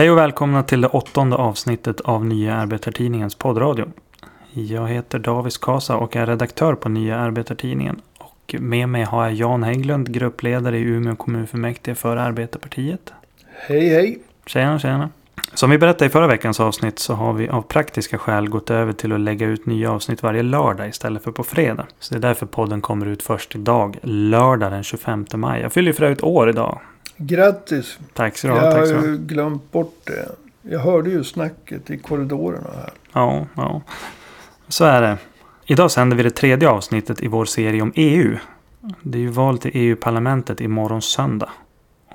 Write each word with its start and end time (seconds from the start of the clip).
Hej 0.00 0.10
och 0.10 0.18
välkomna 0.18 0.62
till 0.62 0.80
det 0.80 0.88
åttonde 0.88 1.36
avsnittet 1.36 2.00
av 2.00 2.24
Nya 2.24 2.54
Arbetartidningens 2.54 3.34
poddradio. 3.34 3.92
Jag 4.52 4.88
heter 4.88 5.18
Davis 5.18 5.58
Kasa 5.58 5.96
och 5.96 6.16
är 6.16 6.26
redaktör 6.26 6.74
på 6.74 6.88
Nya 6.88 7.16
Arbetartidningen. 7.16 8.00
Och 8.18 8.54
med 8.58 8.88
mig 8.88 9.02
har 9.02 9.24
jag 9.24 9.34
Jan 9.34 9.62
Hägglund, 9.62 10.12
gruppledare 10.12 10.78
i 10.78 10.82
Umeå 10.82 11.16
kommunfullmäktige 11.16 11.94
för 11.94 12.16
Arbetarpartiet. 12.16 13.12
Hej 13.68 13.88
hej! 13.88 14.18
Tjena, 14.46 14.78
tjena. 14.78 15.10
Som 15.54 15.70
vi 15.70 15.78
berättade 15.78 16.06
i 16.06 16.08
förra 16.08 16.26
veckans 16.26 16.60
avsnitt 16.60 16.98
så 16.98 17.14
har 17.14 17.32
vi 17.32 17.48
av 17.48 17.62
praktiska 17.62 18.18
skäl 18.18 18.48
gått 18.48 18.70
över 18.70 18.92
till 18.92 19.12
att 19.12 19.20
lägga 19.20 19.46
ut 19.46 19.66
nya 19.66 19.92
avsnitt 19.92 20.22
varje 20.22 20.42
lördag 20.42 20.88
istället 20.88 21.24
för 21.24 21.32
på 21.32 21.44
fredag. 21.44 21.86
Så 21.98 22.14
det 22.14 22.18
är 22.18 22.28
därför 22.28 22.46
podden 22.46 22.80
kommer 22.80 23.06
ut 23.06 23.22
först 23.22 23.54
idag, 23.54 23.98
lördag 24.02 24.72
den 24.72 24.82
25 24.82 25.26
maj. 25.34 25.60
Jag 25.60 25.72
fyller 25.72 25.88
ju 25.88 25.92
för 25.92 26.04
övrigt 26.04 26.22
år 26.22 26.50
idag. 26.50 26.80
Grattis! 27.16 27.98
Tack 28.14 28.38
så 28.38 28.46
du 28.46 28.52
ha. 28.52 28.62
Jag 28.62 28.96
har 28.96 29.06
ju 29.06 29.18
glömt 29.18 29.72
bort 29.72 30.00
det. 30.04 30.28
Jag 30.62 30.80
hörde 30.80 31.10
ju 31.10 31.24
snacket 31.24 31.90
i 31.90 31.98
korridorerna 31.98 32.70
här. 32.76 32.90
Ja, 33.12 33.46
ja. 33.54 33.82
Så 34.68 34.84
är 34.84 35.02
det. 35.02 35.18
Idag 35.66 35.90
sänder 35.90 36.16
vi 36.16 36.22
det 36.22 36.30
tredje 36.30 36.68
avsnittet 36.68 37.22
i 37.22 37.28
vår 37.28 37.44
serie 37.44 37.82
om 37.82 37.92
EU. 37.94 38.36
Det 39.02 39.18
är 39.18 39.22
ju 39.22 39.28
val 39.28 39.58
till 39.58 39.70
EU-parlamentet 39.74 40.60
imorgon 40.60 41.02
söndag. 41.02 41.50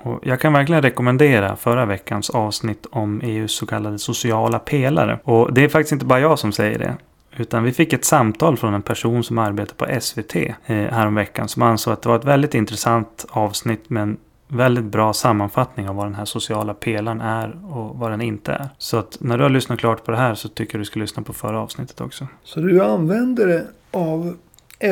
Och 0.06 0.20
jag 0.22 0.40
kan 0.40 0.52
verkligen 0.52 0.82
rekommendera 0.82 1.56
förra 1.56 1.86
veckans 1.86 2.30
avsnitt 2.30 2.86
om 2.90 3.20
EUs 3.24 3.52
så 3.52 3.66
kallade 3.66 3.98
sociala 3.98 4.58
pelare. 4.58 5.18
Och 5.24 5.54
det 5.54 5.64
är 5.64 5.68
faktiskt 5.68 5.92
inte 5.92 6.04
bara 6.04 6.20
jag 6.20 6.38
som 6.38 6.52
säger 6.52 6.78
det. 6.78 6.96
Utan 7.36 7.64
vi 7.64 7.72
fick 7.72 7.92
ett 7.92 8.04
samtal 8.04 8.56
från 8.56 8.74
en 8.74 8.82
person 8.82 9.24
som 9.24 9.38
arbetar 9.38 9.74
på 9.74 10.00
SVT 10.00 10.36
eh, 10.36 10.52
häromveckan. 10.66 11.48
Som 11.48 11.62
ansåg 11.62 11.92
att 11.92 12.02
det 12.02 12.08
var 12.08 12.16
ett 12.16 12.24
väldigt 12.24 12.54
intressant 12.54 13.26
avsnitt 13.30 13.90
med 13.90 14.02
en 14.02 14.16
väldigt 14.48 14.84
bra 14.84 15.12
sammanfattning 15.12 15.88
av 15.88 15.96
vad 15.96 16.06
den 16.06 16.14
här 16.14 16.24
sociala 16.24 16.74
pelaren 16.74 17.20
är 17.20 17.76
och 17.76 17.98
vad 17.98 18.10
den 18.10 18.20
inte 18.20 18.52
är. 18.52 18.68
Så 18.78 18.96
att 18.96 19.16
när 19.20 19.38
du 19.38 19.42
har 19.44 19.50
lyssnat 19.50 19.78
klart 19.78 20.04
på 20.04 20.10
det 20.10 20.16
här 20.16 20.34
så 20.34 20.48
tycker 20.48 20.74
jag 20.74 20.80
du 20.80 20.84
ska 20.84 21.00
lyssna 21.00 21.22
på 21.22 21.32
förra 21.32 21.60
avsnittet 21.60 22.00
också. 22.00 22.26
Så 22.44 22.60
du 22.60 22.84
använder 22.84 23.46
det 23.46 23.66
av 23.90 24.36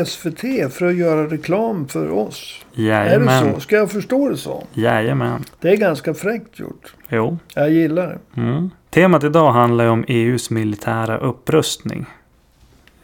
SVT 0.06 0.40
för 0.72 0.86
att 0.86 0.94
göra 0.96 1.26
reklam 1.26 1.88
för 1.88 2.10
oss? 2.10 2.64
Är 2.74 2.76
det 2.82 2.82
Jajamän. 2.88 3.54
så? 3.54 3.60
Ska 3.60 3.76
jag 3.76 3.90
förstå 3.90 4.28
det 4.28 4.36
så? 4.36 4.64
Jajamän. 4.72 5.44
Det 5.60 5.70
är 5.70 5.76
ganska 5.76 6.14
fräckt 6.14 6.58
gjort. 6.58 6.94
Jo. 7.08 7.38
Jag 7.54 7.70
gillar 7.70 8.06
det. 8.06 8.40
Mm. 8.40 8.70
Temat 8.90 9.24
idag 9.24 9.52
handlar 9.52 9.86
om 9.86 10.04
EUs 10.08 10.50
militära 10.50 11.18
upprustning. 11.18 12.06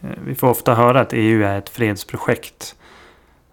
Eh, 0.01 0.09
Vi 0.25 0.35
får 0.35 0.47
ofta 0.49 0.75
höra 0.75 0.99
att 1.01 1.13
EU 1.13 1.43
är 1.43 1.57
ett 1.57 1.69
fredsprojekt. 1.69 2.75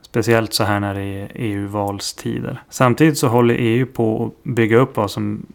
Speciellt 0.03 0.53
så 0.55 0.65
här 0.65 0.81
när 0.81 0.95
det 0.95 1.01
är 1.05 1.31
EU-valstider. 1.35 2.63
Samtidigt 2.71 3.19
så 3.19 3.29
håller 3.29 3.55
EU 3.59 3.87
på 3.87 4.27
att 4.27 4.45
bygga 4.45 4.77
upp 4.77 4.97
vad 4.97 5.11
som 5.11 5.47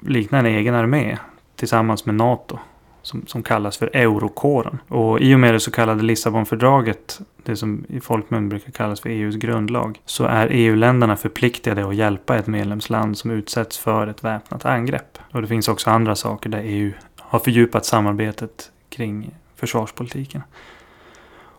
liknar 0.00 0.38
en 0.38 0.46
egen 0.46 0.74
armé 0.74 1.18
tillsammans 1.56 2.06
med 2.06 2.14
NATO. 2.14 2.58
Som, 3.02 3.26
som 3.26 3.42
kallas 3.42 3.76
för 3.76 3.90
eurokåren. 3.96 4.78
Och 4.88 5.20
i 5.20 5.34
och 5.34 5.40
med 5.40 5.54
det 5.54 5.60
så 5.60 5.70
kallade 5.70 6.02
Lissabonfördraget, 6.02 7.20
det 7.42 7.56
som 7.56 7.84
i 7.88 8.00
folkmun 8.00 8.48
brukar 8.48 8.72
kallas 8.72 9.00
för 9.00 9.08
EUs 9.08 9.36
grundlag, 9.36 10.00
så 10.04 10.24
är 10.24 10.48
EU-länderna 10.50 11.16
förpliktigade 11.16 11.88
att 11.88 11.94
hjälpa 11.94 12.36
ett 12.36 12.46
medlemsland 12.46 13.18
som 13.18 13.30
utsätts 13.30 13.78
för 13.78 14.06
ett 14.06 14.24
väpnat 14.24 14.64
angrepp. 14.64 15.18
Och 15.32 15.42
det 15.42 15.48
finns 15.48 15.68
också 15.68 15.90
andra 15.90 16.16
saker 16.16 16.50
där 16.50 16.62
EU 16.64 16.92
har 17.18 17.38
fördjupat 17.38 17.84
samarbetet 17.84 18.70
kring 18.88 19.30
försvarspolitiken. 19.56 20.42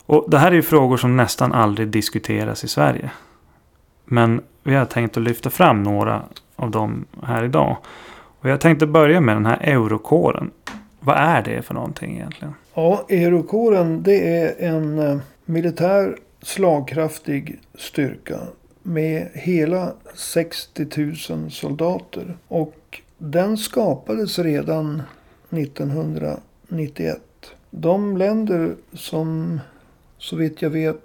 Och 0.06 0.24
det 0.28 0.38
här 0.38 0.50
är 0.50 0.54
ju 0.54 0.62
frågor 0.62 0.96
som 0.96 1.16
nästan 1.16 1.52
aldrig 1.52 1.88
diskuteras 1.88 2.64
i 2.64 2.68
Sverige. 2.68 3.10
Men 4.04 4.42
vi 4.62 4.74
har 4.74 4.84
tänkt 4.84 5.16
att 5.16 5.22
lyfta 5.22 5.50
fram 5.50 5.82
några 5.82 6.22
av 6.56 6.70
dem 6.70 7.04
här 7.22 7.44
idag. 7.44 7.76
Och 8.40 8.48
jag 8.48 8.60
tänkte 8.60 8.86
börja 8.86 9.20
med 9.20 9.36
den 9.36 9.46
här 9.46 9.58
eurokåren. 9.62 10.50
Vad 11.04 11.16
är 11.16 11.42
det 11.42 11.62
för 11.62 11.74
någonting 11.74 12.14
egentligen? 12.14 12.54
Ja, 12.74 13.06
Eurokåren 13.08 14.02
det 14.02 14.38
är 14.38 14.68
en 14.68 14.98
eh, 14.98 15.18
militär 15.44 16.16
slagkraftig 16.42 17.60
styrka 17.74 18.38
med 18.82 19.28
hela 19.32 19.92
60 20.14 20.86
000 21.30 21.50
soldater. 21.50 22.36
Och 22.48 23.02
den 23.18 23.56
skapades 23.56 24.38
redan 24.38 25.02
1991. 25.50 27.20
De 27.70 28.16
länder 28.16 28.74
som 28.92 29.60
så 30.18 30.36
vitt 30.36 30.62
jag 30.62 30.70
vet 30.70 31.02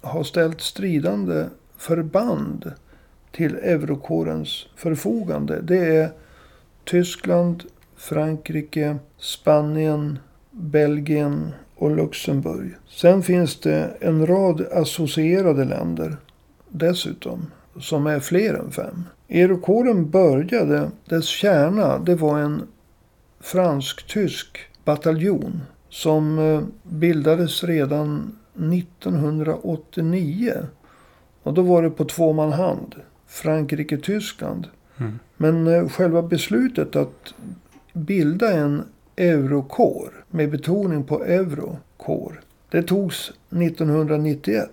har 0.00 0.22
ställt 0.24 0.60
stridande 0.60 1.44
förband 1.76 2.72
till 3.30 3.54
eurokårens 3.56 4.66
förfogande. 4.76 5.60
Det 5.60 5.96
är 5.96 6.10
Tyskland, 6.84 7.64
Frankrike, 8.02 8.96
Spanien, 9.18 10.18
Belgien 10.50 11.52
och 11.76 11.96
Luxemburg. 11.96 12.74
Sen 12.88 13.22
finns 13.22 13.60
det 13.60 13.96
en 14.00 14.26
rad 14.26 14.66
associerade 14.72 15.64
länder 15.64 16.16
dessutom. 16.68 17.46
Som 17.80 18.06
är 18.06 18.20
fler 18.20 18.54
än 18.54 18.70
fem. 18.70 19.04
Eurokåren 19.28 20.10
började, 20.10 20.90
dess 21.04 21.26
kärna, 21.26 21.98
det 21.98 22.14
var 22.14 22.38
en 22.38 22.62
fransk-tysk 23.40 24.58
bataljon. 24.84 25.60
Som 25.88 26.38
eh, 26.38 26.62
bildades 26.82 27.64
redan 27.64 28.36
1989. 28.54 30.54
Och 31.42 31.54
då 31.54 31.62
var 31.62 31.82
det 31.82 31.90
på 31.90 32.04
två 32.04 32.32
man 32.32 32.52
hand. 32.52 32.94
Frankrike-Tyskland. 33.26 34.68
Mm. 34.96 35.18
Men 35.36 35.66
eh, 35.66 35.88
själva 35.88 36.22
beslutet 36.22 36.96
att 36.96 37.34
bilda 37.92 38.52
en 38.52 38.84
eurokår 39.16 40.24
med 40.30 40.50
betoning 40.50 41.04
på 41.04 41.24
eurokår. 41.24 42.40
Det 42.70 42.82
togs 42.82 43.32
1991. 43.50 44.70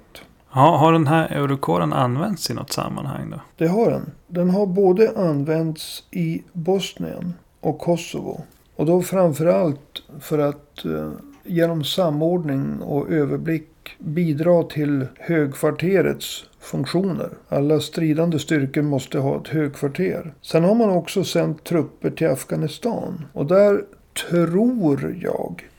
Ja, 0.53 0.77
har 0.77 0.91
den 0.91 1.07
här 1.07 1.31
eurokåren 1.31 1.93
använts 1.93 2.49
i 2.49 2.53
något 2.53 2.71
sammanhang 2.71 3.29
då? 3.29 3.41
Det 3.57 3.67
har 3.67 3.91
den. 3.91 4.11
Den 4.27 4.49
har 4.49 4.65
både 4.65 5.11
använts 5.15 6.03
i 6.11 6.43
Bosnien 6.53 7.33
och 7.59 7.79
Kosovo. 7.79 8.41
Och 8.75 8.85
då 8.85 9.01
framförallt 9.01 10.03
för 10.19 10.39
att 10.39 10.85
eh, 10.85 11.11
genom 11.43 11.83
samordning 11.83 12.81
och 12.81 13.09
överblick 13.09 13.95
bidra 13.99 14.63
till 14.63 15.07
högkvarterets 15.19 16.45
funktioner. 16.59 17.29
Alla 17.49 17.79
stridande 17.79 18.39
styrkor 18.39 18.81
måste 18.81 19.19
ha 19.19 19.41
ett 19.41 19.47
högkvarter. 19.47 20.33
Sen 20.41 20.63
har 20.63 20.75
man 20.75 20.89
också 20.89 21.23
sänt 21.23 21.63
trupper 21.63 22.09
till 22.09 22.27
Afghanistan. 22.27 23.25
Och 23.33 23.45
där 23.45 23.85
tror 24.29 25.15
jag 25.21 25.69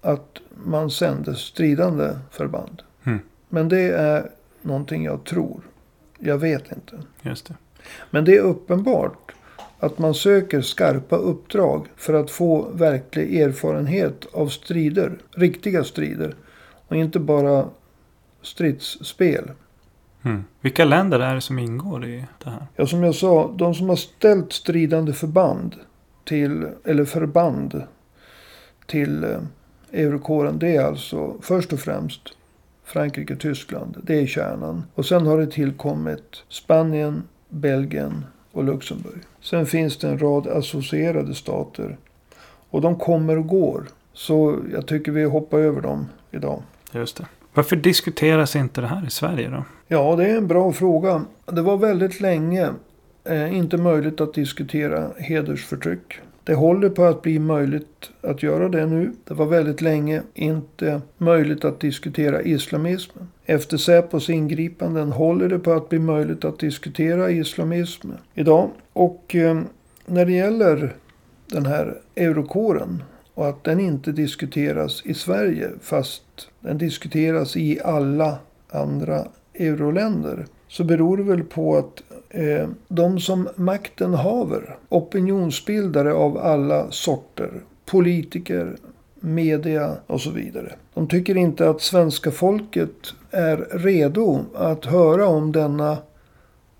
att 0.00 0.38
man 0.64 0.90
sände 0.90 1.34
stridande 1.34 2.10
förband. 2.30 2.82
Mm. 3.04 3.18
Men 3.48 3.68
det 3.68 3.90
är 3.90 4.30
någonting 4.62 5.04
jag 5.04 5.24
tror. 5.24 5.60
Jag 6.18 6.38
vet 6.38 6.72
inte. 6.72 6.98
Just 7.22 7.46
det. 7.46 7.54
Men 8.10 8.24
det 8.24 8.36
är 8.36 8.40
uppenbart 8.40 9.32
att 9.78 9.98
man 9.98 10.14
söker 10.14 10.60
skarpa 10.60 11.16
uppdrag 11.16 11.86
för 11.96 12.14
att 12.14 12.30
få 12.30 12.68
verklig 12.72 13.40
erfarenhet 13.40 14.26
av 14.32 14.48
strider. 14.48 15.18
Riktiga 15.30 15.84
strider. 15.84 16.34
Och 16.88 16.96
inte 16.96 17.18
bara 17.18 17.68
stridsspel. 18.42 19.50
Mm. 20.26 20.44
Vilka 20.60 20.84
länder 20.84 21.20
är 21.20 21.34
det 21.34 21.40
som 21.40 21.58
ingår 21.58 22.04
i 22.04 22.24
det 22.44 22.50
här? 22.50 22.66
Ja, 22.76 22.86
som 22.86 23.02
jag 23.02 23.14
sa, 23.14 23.54
de 23.56 23.74
som 23.74 23.88
har 23.88 23.96
ställt 23.96 24.52
stridande 24.52 25.12
förband 25.12 25.74
till, 26.24 26.68
eller 26.84 27.04
förband 27.04 27.82
till 28.86 29.24
eh, 29.24 29.38
eurokåren. 29.92 30.58
Det 30.58 30.76
är 30.76 30.84
alltså 30.84 31.34
först 31.40 31.72
och 31.72 31.78
främst 31.78 32.20
Frankrike 32.84 33.34
och 33.34 33.40
Tyskland. 33.40 33.96
Det 34.02 34.20
är 34.20 34.26
kärnan. 34.26 34.82
Och 34.94 35.06
sen 35.06 35.26
har 35.26 35.38
det 35.38 35.46
tillkommit 35.46 36.42
Spanien, 36.48 37.22
Belgien 37.48 38.24
och 38.52 38.64
Luxemburg. 38.64 39.20
Sen 39.40 39.66
finns 39.66 39.96
det 39.98 40.08
en 40.08 40.18
rad 40.18 40.46
associerade 40.46 41.34
stater. 41.34 41.98
Och 42.70 42.80
de 42.80 42.98
kommer 42.98 43.38
och 43.38 43.46
går. 43.46 43.84
Så 44.12 44.58
jag 44.72 44.86
tycker 44.86 45.12
vi 45.12 45.24
hoppar 45.24 45.58
över 45.58 45.80
dem 45.80 46.06
idag. 46.30 46.62
Just 46.92 47.16
det. 47.16 47.26
Varför 47.56 47.76
diskuteras 47.76 48.56
inte 48.56 48.80
det 48.80 48.86
här 48.86 49.06
i 49.06 49.10
Sverige 49.10 49.48
då? 49.48 49.64
Ja, 49.88 50.16
det 50.16 50.26
är 50.26 50.36
en 50.36 50.46
bra 50.46 50.72
fråga. 50.72 51.24
Det 51.46 51.62
var 51.62 51.76
väldigt 51.76 52.20
länge 52.20 52.70
eh, 53.24 53.56
inte 53.56 53.76
möjligt 53.76 54.20
att 54.20 54.34
diskutera 54.34 55.10
hedersförtryck. 55.16 56.20
Det 56.44 56.54
håller 56.54 56.88
på 56.88 57.04
att 57.04 57.22
bli 57.22 57.38
möjligt 57.38 58.10
att 58.20 58.42
göra 58.42 58.68
det 58.68 58.86
nu. 58.86 59.12
Det 59.24 59.34
var 59.34 59.46
väldigt 59.46 59.80
länge 59.80 60.22
inte 60.34 61.00
möjligt 61.18 61.64
att 61.64 61.80
diskutera 61.80 62.42
islamismen. 62.42 63.28
Efter 63.46 63.76
Säpos 63.76 64.30
ingripanden 64.30 65.12
håller 65.12 65.48
det 65.48 65.58
på 65.58 65.72
att 65.72 65.88
bli 65.88 65.98
möjligt 65.98 66.44
att 66.44 66.58
diskutera 66.58 67.30
islamism 67.30 68.10
idag. 68.34 68.70
Och 68.92 69.34
eh, 69.34 69.60
när 70.06 70.26
det 70.26 70.32
gäller 70.32 70.94
den 71.46 71.66
här 71.66 71.98
eurokåren 72.16 73.02
och 73.36 73.48
att 73.48 73.64
den 73.64 73.80
inte 73.80 74.12
diskuteras 74.12 75.02
i 75.04 75.14
Sverige 75.14 75.70
fast 75.80 76.22
den 76.60 76.78
diskuteras 76.78 77.56
i 77.56 77.80
alla 77.84 78.38
andra 78.68 79.28
euroländer. 79.54 80.46
Så 80.68 80.84
beror 80.84 81.16
det 81.16 81.22
väl 81.22 81.44
på 81.44 81.76
att 81.76 82.02
Eh, 82.36 82.68
de 82.88 83.20
som 83.20 83.48
makten 83.54 84.14
haver, 84.14 84.76
opinionsbildare 84.88 86.12
av 86.12 86.38
alla 86.38 86.90
sorter, 86.90 87.50
politiker, 87.84 88.76
media 89.20 89.92
och 90.06 90.20
så 90.20 90.30
vidare. 90.30 90.72
De 90.94 91.08
tycker 91.08 91.36
inte 91.36 91.68
att 91.68 91.80
svenska 91.80 92.30
folket 92.30 93.14
är 93.30 93.56
redo 93.56 94.44
att 94.54 94.84
höra 94.84 95.26
om 95.26 95.52
denna 95.52 95.98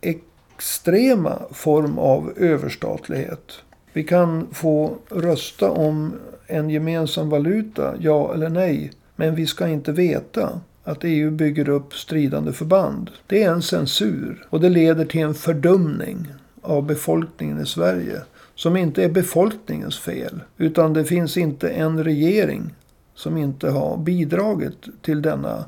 extrema 0.00 1.42
form 1.50 1.98
av 1.98 2.32
överstatlighet. 2.36 3.52
Vi 3.92 4.04
kan 4.04 4.46
få 4.52 4.96
rösta 5.08 5.70
om 5.70 6.12
en 6.46 6.70
gemensam 6.70 7.30
valuta, 7.30 7.94
ja 8.00 8.34
eller 8.34 8.48
nej. 8.48 8.92
Men 9.16 9.34
vi 9.34 9.46
ska 9.46 9.68
inte 9.68 9.92
veta 9.92 10.60
att 10.84 11.04
EU 11.04 11.30
bygger 11.30 11.68
upp 11.68 11.94
stridande 11.94 12.52
förband. 12.52 13.10
Det 13.26 13.42
är 13.42 13.52
en 13.52 13.62
censur 13.62 14.46
och 14.50 14.60
det 14.60 14.68
leder 14.68 15.04
till 15.04 15.20
en 15.20 15.34
fördumning 15.34 16.32
av 16.62 16.86
befolkningen 16.86 17.60
i 17.60 17.66
Sverige. 17.66 18.22
Som 18.54 18.76
inte 18.76 19.04
är 19.04 19.08
befolkningens 19.08 19.98
fel. 19.98 20.40
Utan 20.56 20.92
det 20.92 21.04
finns 21.04 21.36
inte 21.36 21.68
en 21.68 22.04
regering 22.04 22.74
som 23.14 23.36
inte 23.36 23.70
har 23.70 23.96
bidragit 23.96 25.02
till 25.02 25.22
denna 25.22 25.64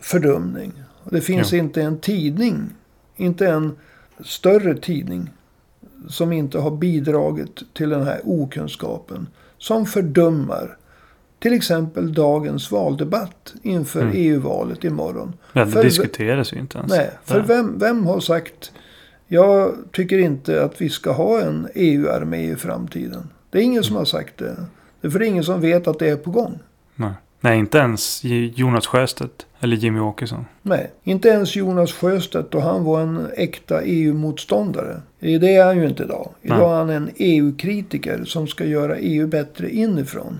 fördumning. 0.00 0.72
Det 1.10 1.20
finns 1.20 1.52
ja. 1.52 1.58
inte 1.58 1.82
en 1.82 1.98
tidning, 1.98 2.70
inte 3.16 3.48
en 3.48 3.76
större 4.24 4.76
tidning 4.76 5.30
som 6.08 6.32
inte 6.32 6.58
har 6.58 6.70
bidragit 6.70 7.74
till 7.74 7.88
den 7.88 8.02
här 8.02 8.20
okunskapen. 8.24 9.26
Som 9.60 9.86
fördummar 9.86 10.76
till 11.38 11.52
exempel 11.52 12.14
dagens 12.14 12.70
valdebatt 12.70 13.54
inför 13.62 14.00
mm. 14.00 14.12
EU-valet 14.16 14.84
imorgon. 14.84 15.32
Ja, 15.52 15.64
det 15.64 15.70
för, 15.70 15.84
diskuteras 15.84 16.52
ju 16.52 16.58
inte 16.58 16.78
ens. 16.78 16.92
Nej, 16.92 17.10
för 17.24 17.40
vem, 17.40 17.78
vem 17.78 18.06
har 18.06 18.20
sagt 18.20 18.72
jag 19.32 19.74
tycker 19.92 20.18
inte 20.18 20.64
att 20.64 20.80
vi 20.80 20.88
ska 20.88 21.12
ha 21.12 21.40
en 21.40 21.68
EU-armé 21.74 22.50
i 22.52 22.56
framtiden. 22.56 23.28
Det 23.50 23.58
är 23.58 23.62
ingen 23.62 23.74
mm. 23.74 23.84
som 23.84 23.96
har 23.96 24.04
sagt 24.04 24.38
det. 24.38 24.56
Det 25.00 25.06
är 25.06 25.10
för 25.10 25.18
det 25.18 25.26
är 25.26 25.28
ingen 25.28 25.44
som 25.44 25.60
vet 25.60 25.88
att 25.88 25.98
det 25.98 26.08
är 26.08 26.16
på 26.16 26.30
gång. 26.30 26.58
Nej. 26.94 27.12
Nej, 27.40 27.58
inte 27.58 27.78
ens 27.78 28.24
Jonas 28.54 28.86
Sjöstedt 28.86 29.46
eller 29.60 29.76
Jimmy 29.76 30.00
Åkesson. 30.00 30.46
Nej, 30.62 30.90
inte 31.02 31.28
ens 31.28 31.56
Jonas 31.56 31.92
Sjöstedt 31.92 32.54
och 32.54 32.62
han 32.62 32.84
var 32.84 33.00
en 33.00 33.26
äkta 33.36 33.82
EU-motståndare. 33.82 35.02
Det 35.18 35.56
är 35.56 35.64
han 35.64 35.78
ju 35.78 35.88
inte 35.88 36.02
idag. 36.02 36.30
Idag 36.42 36.58
Nej. 36.58 36.68
är 36.68 36.74
han 36.74 36.90
en 36.90 37.10
EU-kritiker 37.16 38.24
som 38.24 38.46
ska 38.46 38.64
göra 38.64 38.96
EU 38.96 39.26
bättre 39.26 39.70
inifrån. 39.70 40.38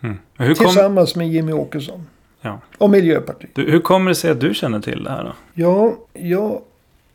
Mm. 0.00 0.16
Kom... 0.36 0.54
Tillsammans 0.54 1.16
med 1.16 1.28
Jimmy 1.28 1.52
Åkesson. 1.52 2.06
Ja. 2.40 2.60
Och 2.78 2.90
Miljöpartiet. 2.90 3.54
Du, 3.54 3.70
hur 3.70 3.80
kommer 3.80 4.08
det 4.10 4.14
sig 4.14 4.30
att 4.30 4.40
du 4.40 4.54
känner 4.54 4.80
till 4.80 5.04
det 5.04 5.10
här 5.10 5.24
då? 5.24 5.32
Ja, 5.54 5.96
jag 6.12 6.62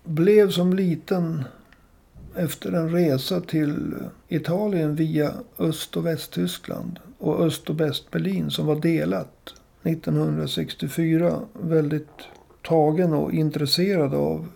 blev 0.04 0.50
som 0.50 0.74
liten 0.74 1.44
efter 2.36 2.72
en 2.72 2.92
resa 2.92 3.42
till 3.42 3.94
Italien 4.28 4.96
via 4.96 5.32
Öst 5.60 5.98
och 5.98 6.06
Västtyskland 6.06 7.00
och 7.18 7.46
Öst 7.46 7.70
och 7.70 7.80
Västberlin 7.80 8.52
som 8.52 8.66
var 8.66 8.76
delat 8.76 9.54
1964 9.84 11.40
väldigt 11.54 12.28
tagen 12.62 13.14
och 13.14 13.34
intresserad 13.34 14.14
av 14.14 14.48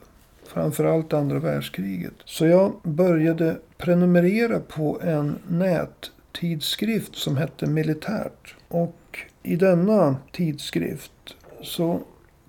framförallt 0.44 1.14
andra 1.14 1.40
världskriget. 1.40 2.14
Så 2.26 2.46
jag 2.46 2.74
började 2.84 3.58
prenumerera 3.78 4.60
på 4.60 5.00
en 5.02 5.36
nättidskrift 5.48 7.16
som 7.16 7.38
hette 7.38 7.66
Militärt. 7.66 8.56
Och 8.68 9.20
i 9.44 9.56
denna 9.56 10.16
tidskrift 10.32 11.36
så 11.62 12.00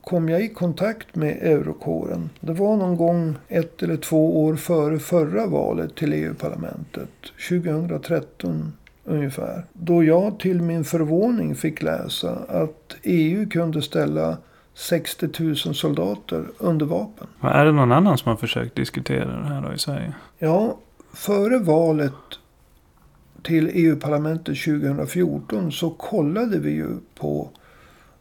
kom 0.00 0.28
jag 0.28 0.42
i 0.42 0.48
kontakt 0.48 1.16
med 1.16 1.38
Eurokåren. 1.42 2.30
Det 2.40 2.52
var 2.52 2.76
någon 2.76 2.96
gång 2.96 3.34
ett 3.48 3.82
eller 3.82 3.96
två 3.96 4.44
år 4.44 4.56
före 4.56 4.98
förra 4.98 5.46
valet 5.46 5.94
till 5.94 6.12
EU-parlamentet. 6.12 7.10
2013 7.48 8.72
ungefär. 9.04 9.64
Då 9.72 10.04
jag 10.04 10.38
till 10.38 10.62
min 10.62 10.84
förvåning 10.84 11.54
fick 11.54 11.82
läsa 11.82 12.30
att 12.48 12.96
EU 13.02 13.48
kunde 13.48 13.82
ställa 13.82 14.36
60 14.74 15.28
000 15.38 15.56
soldater 15.56 16.44
under 16.58 16.86
vapen. 16.86 17.26
Är 17.40 17.64
det 17.64 17.72
någon 17.72 17.92
annan 17.92 18.18
som 18.18 18.28
har 18.28 18.36
försökt 18.36 18.76
diskutera 18.76 19.40
det 19.40 19.46
här 19.46 19.62
då 19.62 19.72
i 19.72 19.78
Sverige? 19.78 20.14
Ja, 20.38 20.76
före 21.12 21.58
valet 21.58 22.12
till 23.42 23.70
EU-parlamentet 23.74 24.64
2014 24.64 25.72
så 25.72 25.90
kollade 25.90 26.58
vi 26.58 26.70
ju 26.70 26.88
på 27.18 27.48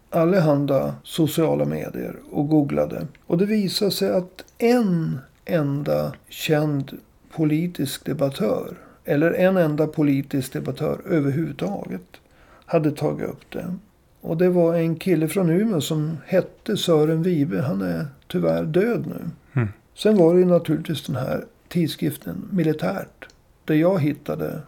allehanda 0.10 0.96
sociala 1.04 1.66
medier 1.66 2.16
och 2.32 2.48
googlade. 2.48 3.08
Och 3.26 3.38
det 3.38 3.46
visade 3.46 3.92
sig 3.92 4.14
att 4.16 4.46
en 4.58 5.20
enda 5.46 6.14
känd 6.30 6.98
politisk 7.36 8.06
debattör, 8.06 8.78
eller 9.10 9.32
en 9.32 9.58
enda 9.58 9.88
politisk 9.88 10.54
debattör 10.54 11.02
överhuvudtaget, 11.06 12.22
hade 12.66 12.92
tagit 12.92 13.30
upp 13.30 13.52
det. 13.52 13.76
Och 14.22 14.38
det 14.38 14.50
var 14.50 14.76
en 14.76 14.96
kille 14.96 15.28
från 15.28 15.50
Umeå 15.50 15.82
som 15.82 16.18
hette 16.26 16.78
Sören 16.78 17.24
Wibe. 17.24 17.62
Han 17.62 17.82
är 17.82 18.08
tyvärr 18.28 18.64
död 18.64 19.08
nu. 19.08 19.30
Mm. 19.54 19.68
Sen 19.96 20.18
var 20.18 20.34
det 20.34 20.40
ju 20.40 20.46
naturligtvis 20.46 21.06
den 21.06 21.16
här 21.16 21.46
tidskriften 21.68 22.50
Militärt. 22.52 23.28
Där 23.66 23.76
jag 23.76 24.00
hittade 24.02 24.62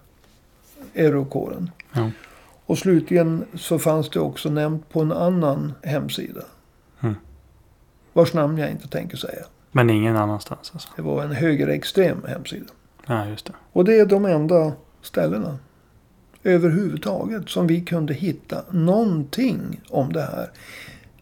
Eurokåren. 0.95 1.71
Ja. 1.93 2.11
Och 2.65 2.77
slutligen 2.77 3.45
så 3.55 3.79
fanns 3.79 4.09
det 4.09 4.19
också 4.19 4.49
nämnt 4.49 4.89
på 4.89 5.01
en 5.01 5.11
annan 5.11 5.73
hemsida. 5.83 6.41
Mm. 6.99 7.15
Vars 8.13 8.33
namn 8.33 8.57
jag 8.57 8.71
inte 8.71 8.87
tänker 8.87 9.17
säga. 9.17 9.45
Men 9.71 9.89
ingen 9.89 10.15
annanstans 10.15 10.71
alltså? 10.73 10.89
Det 10.95 11.01
var 11.01 11.23
en 11.23 11.31
högerextrem 11.31 12.17
hemsida. 12.27 12.71
Ja, 13.07 13.27
just 13.27 13.45
det. 13.45 13.53
Och 13.71 13.85
det 13.85 13.99
är 13.99 14.05
de 14.05 14.25
enda 14.25 14.73
ställena 15.01 15.57
överhuvudtaget 16.43 17.49
som 17.49 17.67
vi 17.67 17.81
kunde 17.81 18.13
hitta 18.13 18.61
någonting 18.71 19.81
om 19.89 20.13
det 20.13 20.21
här. 20.21 20.49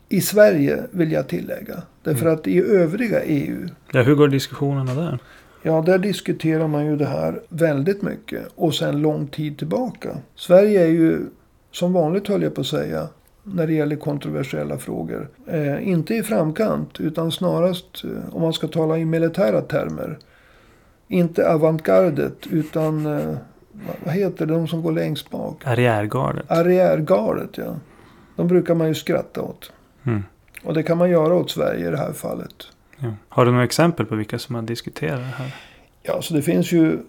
I 0.10 0.22
Sverige 0.22 0.84
vill 0.92 1.12
jag 1.12 1.28
tillägga. 1.28 1.82
Därför 2.04 2.26
mm. 2.26 2.34
att 2.34 2.48
i 2.48 2.62
övriga 2.62 3.24
EU. 3.24 3.68
Ja, 3.92 4.02
hur 4.02 4.16
går 4.16 4.28
diskussionerna 4.28 4.94
där? 4.94 5.20
Ja, 5.64 5.82
där 5.82 5.98
diskuterar 5.98 6.68
man 6.68 6.86
ju 6.86 6.96
det 6.98 7.06
här 7.06 7.42
väldigt 7.50 8.02
mycket. 8.02 8.48
Och 8.56 8.76
sen 8.76 9.02
lång 9.02 9.28
tid 9.28 9.58
tillbaka. 9.58 10.18
Sverige 10.36 10.82
är 10.82 10.88
ju 10.88 11.26
som 11.72 11.94
vanligt 11.94 12.28
höll 12.28 12.44
jag 12.44 12.56
på 12.56 12.62
att 12.62 12.68
säga, 12.68 13.08
när 13.44 13.68
det 13.68 13.74
gäller 13.74 13.96
kontroversiella 13.96 14.78
frågor. 14.78 15.30
Eh, 15.48 15.88
inte 15.88 16.16
i 16.16 16.24
framkant, 16.24 17.00
utan 17.00 17.32
snarast, 17.32 18.04
eh, 18.04 18.36
om 18.36 18.42
man 18.42 18.54
ska 18.54 18.68
tala 18.68 18.98
i 18.98 19.06
militära 19.06 19.62
termer, 19.62 20.18
inte 21.10 21.52
avantgardet, 21.54 22.48
utan 22.48 23.06
eh, 23.06 23.36
vad 24.04 24.14
heter 24.14 24.46
det, 24.46 24.54
de 24.54 24.68
som 24.68 24.82
går 24.82 24.92
längst 24.92 25.30
bak? 25.30 25.62
Arriärgardet. 25.66 26.52
Arriärgardet, 26.52 27.58
ja. 27.58 27.76
De 28.36 28.48
brukar 28.48 28.76
man 28.76 28.88
ju 28.88 28.96
skratta 28.96 29.42
åt. 29.42 29.72
Mm. 30.04 30.24
Och 30.64 30.74
det 30.74 30.84
kan 30.84 30.98
man 30.98 31.10
göra 31.10 31.36
åt 31.36 31.52
Sverige 31.52 31.88
i 31.88 31.92
det 31.92 31.98
här 31.98 32.14
fallet. 32.14 32.68
Ja. 32.98 33.14
Har 33.30 33.46
du 33.46 33.52
några 33.52 33.64
exempel 33.64 34.06
på 34.06 34.16
vilka 34.16 34.40
som 34.40 34.56
har 34.56 34.62
diskuterat 34.62 35.20
det 35.20 35.44
här? 35.44 35.56
Ja, 36.04 36.22
så 36.22 36.34
det 36.34 36.42
finns 36.42 36.72
ju 36.72 37.00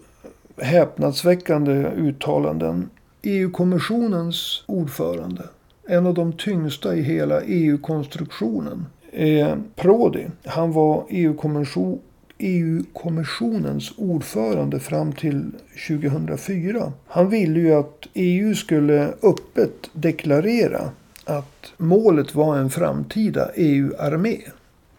häpnadsväckande 0.57 1.73
uttalanden 1.97 2.91
EU-kommissionens 3.23 4.65
ordförande, 4.67 5.43
en 5.89 6.07
av 6.07 6.15
de 6.15 6.33
tyngsta 6.33 6.95
i 6.95 7.03
hela 7.03 7.41
EU-konstruktionen, 7.41 8.87
eh, 9.13 9.55
Prodi. 9.77 10.27
Han 10.45 10.73
var 10.73 11.05
EU-kommission 11.09 12.01
EU-kommissionens 12.41 13.93
ordförande 13.97 14.81
fram 14.81 15.13
till 15.13 15.53
2004. 15.89 16.93
Han 17.07 17.31
ville 17.31 17.61
ju 17.61 17.73
att 17.73 18.07
EU 18.15 18.55
skulle 18.55 19.15
öppet 19.23 19.91
deklarera 19.93 20.91
att 21.25 21.73
målet 21.77 22.35
var 22.35 22.57
en 22.57 22.71
framtida 22.71 23.51
EU-armé. 23.55 24.39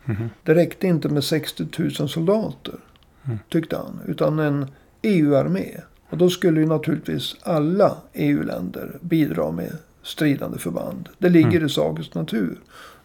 Mm. 0.06 0.30
Det 0.44 0.56
räckte 0.56 0.88
inte 0.88 1.10
med 1.10 1.24
60 1.24 1.66
000 1.78 2.10
soldater, 2.10 2.76
mm. 3.26 3.40
tyckte 3.50 3.76
han, 3.76 4.00
utan 4.08 4.40
en 4.40 4.68
EU-armé. 5.02 5.82
Och 6.10 6.18
då 6.18 6.30
skulle 6.30 6.60
ju 6.60 6.68
naturligtvis 6.68 7.36
alla 7.42 7.98
EU-länder 8.14 8.98
bidra 9.02 9.52
med 9.52 9.78
stridande 10.04 10.58
förband. 10.58 11.10
Det 11.18 11.30
ligger 11.30 11.50
mm. 11.50 11.66
i 11.66 11.70
sakens 11.70 12.14
natur. 12.14 12.58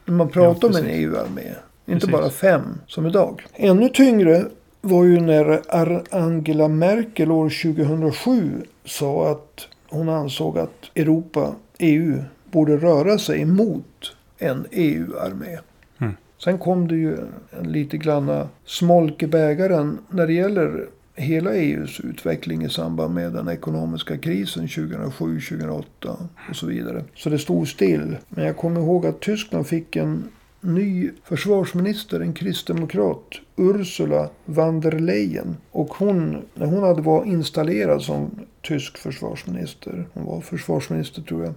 När 0.04 0.14
man 0.14 0.28
pratar 0.28 0.68
ja, 0.72 0.78
om 0.78 0.84
en 0.84 0.90
EU-armé. 0.90 1.54
Inte 1.86 2.06
precis. 2.06 2.20
bara 2.20 2.30
fem 2.30 2.80
som 2.86 3.06
idag. 3.06 3.46
Ännu 3.54 3.88
tyngre 3.88 4.44
var 4.80 5.04
ju 5.04 5.20
när 5.20 5.62
Angela 6.10 6.68
Merkel 6.68 7.30
år 7.30 7.74
2007 7.74 8.62
sa 8.84 9.30
att 9.30 9.68
hon 9.88 10.08
ansåg 10.08 10.58
att 10.58 10.90
Europa, 10.94 11.54
EU, 11.78 12.22
borde 12.50 12.76
röra 12.76 13.18
sig 13.18 13.44
mot 13.44 14.12
en 14.38 14.66
EU-armé. 14.70 15.58
Mm. 15.98 16.14
Sen 16.44 16.58
kom 16.58 16.88
det 16.88 16.96
ju 16.96 17.16
en 17.60 17.72
lite 17.72 17.98
granna 17.98 18.48
smolk 18.64 19.22
i 19.22 19.26
bägaren 19.26 19.98
när 20.08 20.26
det 20.26 20.32
gäller 20.32 20.86
hela 21.14 21.54
EUs 21.54 22.00
utveckling 22.00 22.64
i 22.64 22.68
samband 22.68 23.14
med 23.14 23.32
den 23.32 23.48
ekonomiska 23.48 24.18
krisen 24.18 24.68
2007, 24.68 25.40
2008 25.40 26.16
och 26.50 26.56
så 26.56 26.66
vidare. 26.66 27.04
Så 27.14 27.30
det 27.30 27.38
stod 27.38 27.68
still. 27.68 28.16
Men 28.28 28.44
jag 28.44 28.56
kommer 28.56 28.80
ihåg 28.80 29.06
att 29.06 29.20
Tyskland 29.20 29.66
fick 29.66 29.96
en 29.96 30.28
ny 30.66 31.10
försvarsminister, 31.24 32.20
en 32.20 32.32
kristdemokrat, 32.32 33.40
Ursula 33.56 34.28
von 34.44 34.80
der 34.80 34.92
Leyen. 34.92 35.56
Och 35.70 35.94
hon, 35.94 36.42
när 36.54 36.66
hon 36.66 36.82
hade 36.82 37.02
varit 37.02 37.26
installerad 37.26 38.02
som 38.02 38.30
tysk 38.62 38.98
försvarsminister, 38.98 40.06
hon 40.12 40.24
var 40.24 40.40
försvarsminister 40.40 41.22
tror 41.22 41.44
jag. 41.44 41.54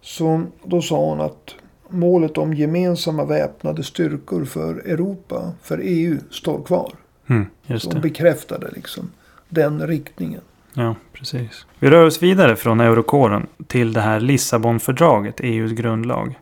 Så 0.00 0.42
då 0.64 0.82
sa 0.82 1.04
hon 1.04 1.20
att 1.20 1.54
målet 1.88 2.38
om 2.38 2.54
gemensamma 2.54 3.24
väpnade 3.24 3.82
styrkor 3.82 4.44
för 4.44 4.74
Europa, 4.74 5.52
för 5.62 5.80
EU, 5.82 6.18
står 6.30 6.62
kvar. 6.62 6.92
Mm, 7.26 7.46
just 7.66 7.90
det. 7.90 7.94
hon 7.94 8.02
bekräftade 8.02 8.70
liksom 8.74 9.10
den 9.48 9.86
riktningen. 9.86 10.40
Ja, 10.74 10.94
precis. 11.12 11.66
Vi 11.78 11.90
rör 11.90 12.06
oss 12.06 12.22
vidare 12.22 12.56
från 12.56 12.80
eurokåren 12.80 13.46
till 13.66 13.92
det 13.92 14.00
här 14.00 14.20
Lissabonfördraget, 14.20 15.40
EUs 15.40 15.72
grundlag. 15.72 16.34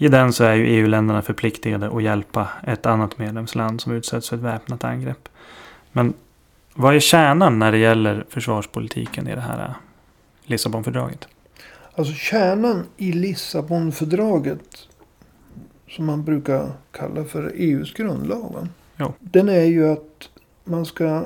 I 0.00 0.08
den 0.08 0.32
så 0.32 0.44
är 0.44 0.54
ju 0.54 0.66
EU-länderna 0.66 1.22
förpliktigade 1.22 1.88
att 1.88 2.02
hjälpa 2.02 2.48
ett 2.66 2.86
annat 2.86 3.18
medlemsland 3.18 3.80
som 3.80 3.92
utsätts 3.92 4.28
för 4.28 4.36
ett 4.36 4.42
väpnat 4.42 4.84
angrepp. 4.84 5.28
Men 5.92 6.14
vad 6.74 6.94
är 6.94 7.00
kärnan 7.00 7.58
när 7.58 7.72
det 7.72 7.78
gäller 7.78 8.24
försvarspolitiken 8.28 9.28
i 9.28 9.34
det 9.34 9.40
här 9.40 9.74
Lissabonfördraget? 10.42 11.28
Alltså 11.94 12.14
kärnan 12.14 12.86
i 12.96 13.12
Lissabonfördraget. 13.12 14.88
Som 15.88 16.06
man 16.06 16.24
brukar 16.24 16.72
kalla 16.92 17.24
för 17.24 17.52
EUs 17.54 17.94
grundlag. 17.94 18.68
Den 19.18 19.48
är 19.48 19.64
ju 19.64 19.88
att 19.88 20.28
man 20.64 20.86
ska 20.86 21.24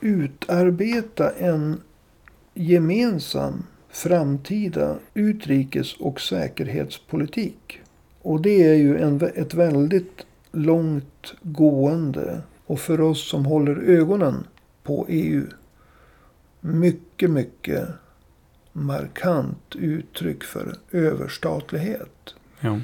utarbeta 0.00 1.30
en 1.30 1.80
gemensam 2.54 3.64
framtida 3.92 4.98
utrikes 5.14 5.94
och 5.94 6.20
säkerhetspolitik. 6.20 7.80
Och 8.22 8.40
det 8.40 8.62
är 8.62 8.74
ju 8.74 8.98
en, 8.98 9.20
ett 9.34 9.54
väldigt 9.54 10.26
långt 10.52 11.34
gående 11.42 12.42
och 12.66 12.80
för 12.80 13.00
oss 13.00 13.28
som 13.28 13.46
håller 13.46 13.76
ögonen 13.76 14.46
på 14.82 15.06
EU 15.08 15.46
mycket, 16.60 17.30
mycket 17.30 17.88
markant 18.72 19.76
uttryck 19.76 20.44
för 20.44 20.74
överstatlighet. 20.90 22.34
Jo. 22.60 22.80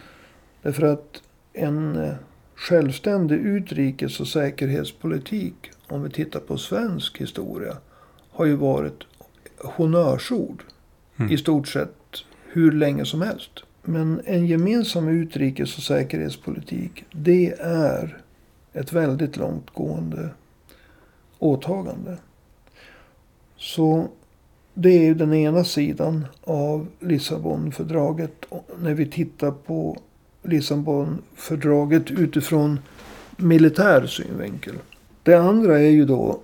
Därför 0.63 0.83
att 0.83 1.23
en 1.53 1.97
eh, 1.97 2.15
självständig 2.55 3.37
utrikes 3.37 4.21
och 4.21 4.29
säkerhetspolitik, 4.29 5.71
om 5.87 6.03
vi 6.03 6.11
tittar 6.11 6.41
på 6.41 6.59
svensk 6.59 7.19
historia, 7.19 7.77
har 8.31 8.47
ju 8.47 8.55
varit 8.55 9.05
honnörsord 9.59 10.63
Mm. 11.19 11.33
i 11.33 11.39
stort 11.39 11.69
sett 11.69 12.25
hur 12.53 12.73
länge 12.73 13.05
som 13.05 13.23
helst. 13.23 13.51
Men 13.83 14.21
en 14.25 14.47
gemensam 14.47 15.09
utrikes 15.09 15.77
och 15.77 15.83
säkerhetspolitik, 15.83 17.05
det 17.13 17.55
är 17.61 18.23
ett 18.73 18.93
väldigt 18.93 19.37
långtgående 19.37 20.31
åtagande. 21.39 22.17
Så 23.57 24.09
det 24.75 24.89
är 24.89 25.03
ju 25.03 25.15
den 25.15 25.35
ena 25.35 25.65
sidan 25.65 26.27
av 26.45 26.87
Lissabonfördraget. 27.01 28.47
När 28.83 28.95
vi 28.95 29.07
tittar 29.07 29.51
på 29.51 29.99
Lissabonfördraget 30.43 32.11
utifrån 32.11 32.81
militär 33.37 34.07
synvinkel. 34.07 34.75
Det 35.23 35.35
andra 35.35 35.79
är 35.79 35.91
ju 35.91 36.05
då 36.05 36.41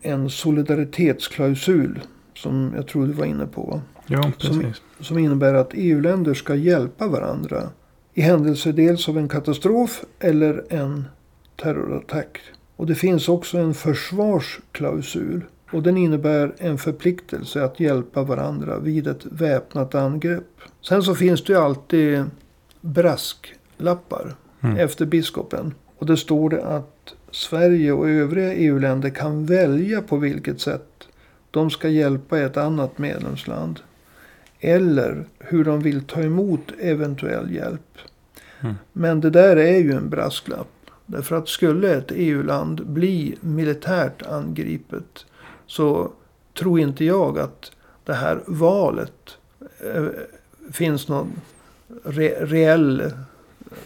en 0.00 0.30
solidaritetsklausul. 0.30 2.00
Som 2.34 2.72
jag 2.76 2.86
tror 2.86 3.06
du 3.06 3.12
var 3.12 3.24
inne 3.24 3.46
på. 3.46 3.80
Jo, 4.06 4.22
Som-. 4.38 4.72
Som 5.00 5.18
innebär 5.18 5.54
att 5.54 5.70
EU-länder 5.72 6.34
ska 6.34 6.54
hjälpa 6.54 7.06
varandra. 7.06 7.62
I 8.14 8.20
händelse 8.20 8.72
dels 8.72 9.08
av 9.08 9.18
en 9.18 9.28
katastrof 9.28 10.04
eller 10.20 10.64
en 10.68 11.04
terrorattack. 11.62 12.40
Och 12.76 12.86
det 12.86 12.94
finns 12.94 13.28
också 13.28 13.58
en 13.58 13.74
försvarsklausul. 13.74 15.44
Och 15.72 15.82
den 15.82 15.96
innebär 15.96 16.54
en 16.58 16.78
förpliktelse 16.78 17.64
att 17.64 17.80
hjälpa 17.80 18.22
varandra 18.22 18.78
vid 18.78 19.06
ett 19.06 19.24
väpnat 19.26 19.94
angrepp. 19.94 20.60
Sen 20.80 21.02
så 21.02 21.14
finns 21.14 21.44
det 21.44 21.52
ju 21.52 21.58
alltid 21.58 22.24
brasklappar 22.80 24.34
Mm. 24.60 24.76
efter 24.76 25.06
biskopen. 25.06 25.74
Och 25.98 26.06
det 26.06 26.16
står 26.16 26.50
det 26.50 26.64
att 26.64 27.14
Sverige 27.30 27.92
och 27.92 28.08
övriga 28.08 28.54
EU-länder 28.54 29.10
kan 29.10 29.46
välja 29.46 30.02
på 30.02 30.16
vilket 30.16 30.60
sätt 30.60 31.08
de 31.50 31.70
ska 31.70 31.88
hjälpa 31.88 32.38
ett 32.38 32.56
annat 32.56 32.98
medlemsland. 32.98 33.80
Eller 34.64 35.24
hur 35.38 35.64
de 35.64 35.80
vill 35.80 36.04
ta 36.04 36.20
emot 36.22 36.72
eventuell 36.78 37.54
hjälp. 37.54 37.98
Mm. 38.60 38.74
Men 38.92 39.20
det 39.20 39.30
där 39.30 39.56
är 39.56 39.78
ju 39.78 39.92
en 39.92 40.08
brasklapp. 40.08 40.68
Därför 41.06 41.36
att 41.36 41.48
skulle 41.48 41.94
ett 41.94 42.10
EU-land 42.10 42.86
bli 42.86 43.36
militärt 43.40 44.22
angripet. 44.22 45.26
Så 45.66 46.12
tror 46.58 46.80
inte 46.80 47.04
jag 47.04 47.38
att 47.38 47.72
det 48.04 48.14
här 48.14 48.42
valet 48.46 49.38
eh, 49.94 50.06
finns 50.72 51.08
någon 51.08 51.32
re, 52.04 52.28
reell... 52.40 53.12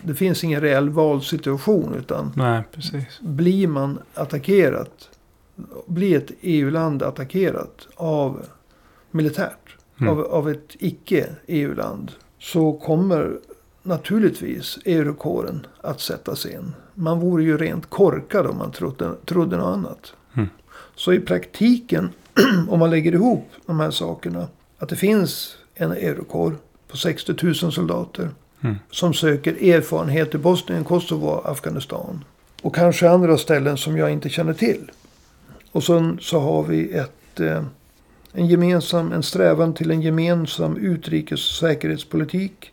Det 0.03 0.15
finns 0.15 0.45
ingen 0.45 0.61
reell 0.61 0.89
valsituation. 0.89 1.95
Utan 1.99 2.33
Nej, 2.37 2.63
blir 3.21 3.69
man 3.69 3.99
attackerat. 4.15 5.11
Blir 5.87 6.17
ett 6.17 6.31
EU-land 6.41 7.03
attackerat 7.03 7.89
av 7.95 8.47
militärt. 9.11 9.78
Mm. 10.01 10.13
Av, 10.13 10.21
av 10.21 10.51
ett 10.51 10.77
icke-EU-land. 10.79 12.13
Så 12.39 12.73
kommer 12.73 13.39
naturligtvis 13.83 14.79
eurokåren 14.85 15.67
att 15.81 16.01
sättas 16.01 16.47
in. 16.47 16.75
Man 16.95 17.21
vore 17.21 17.45
ju 17.45 17.59
rent 17.59 17.91
korkad 17.91 18.47
om 18.47 18.59
man 18.59 18.73
trodde, 18.73 19.15
trodde 19.25 19.57
något 19.57 19.77
annat. 19.77 20.13
Mm. 20.35 20.49
Så 20.95 21.13
i 21.13 21.21
praktiken, 21.21 22.11
om 22.69 22.79
man 22.79 22.91
lägger 22.91 23.13
ihop 23.13 23.49
de 23.67 23.81
här 23.81 23.91
sakerna. 23.91 24.49
Att 24.79 24.89
det 24.89 24.97
finns 24.97 25.57
en 25.75 25.93
eurokår 25.93 26.57
på 26.89 26.97
60 26.97 27.35
000 27.43 27.55
soldater. 27.55 28.31
Mm. 28.61 28.77
Som 28.91 29.15
söker 29.15 29.75
erfarenhet 29.75 30.35
i 30.35 30.39
Bosnien, 30.39 30.85
Kosovo, 30.85 31.43
Afghanistan. 31.45 32.25
Och 32.63 32.75
kanske 32.75 33.11
andra 33.11 33.39
ställen 33.39 33.77
som 33.77 33.97
jag 33.97 34.11
inte 34.11 34.29
känner 34.29 34.55
till. 34.55 34.91
Och 35.73 35.85
sen 35.85 36.19
så 36.21 36.41
har 36.41 36.63
vi 36.63 36.93
ett, 36.93 37.41
eh, 37.41 37.65
en 38.33 38.47
gemensam, 38.47 39.13
en 39.13 39.23
strävan 39.23 39.75
till 39.75 39.91
en 39.91 40.03
gemensam 40.03 40.77
utrikes 40.77 41.49
och 41.51 41.57
säkerhetspolitik. 41.57 42.73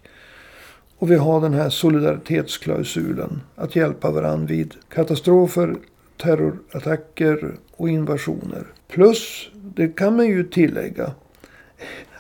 Och 0.98 1.12
vi 1.12 1.16
har 1.16 1.42
den 1.42 1.54
här 1.54 1.70
solidaritetsklausulen. 1.70 3.42
Att 3.56 3.76
hjälpa 3.76 4.12
varandra 4.12 4.48
vid 4.48 4.76
katastrofer, 4.90 5.76
terrorattacker 6.18 7.56
och 7.72 7.90
invasioner. 7.90 8.68
Plus, 8.88 9.50
det 9.54 9.88
kan 9.88 10.16
man 10.16 10.26
ju 10.26 10.44
tillägga, 10.44 11.12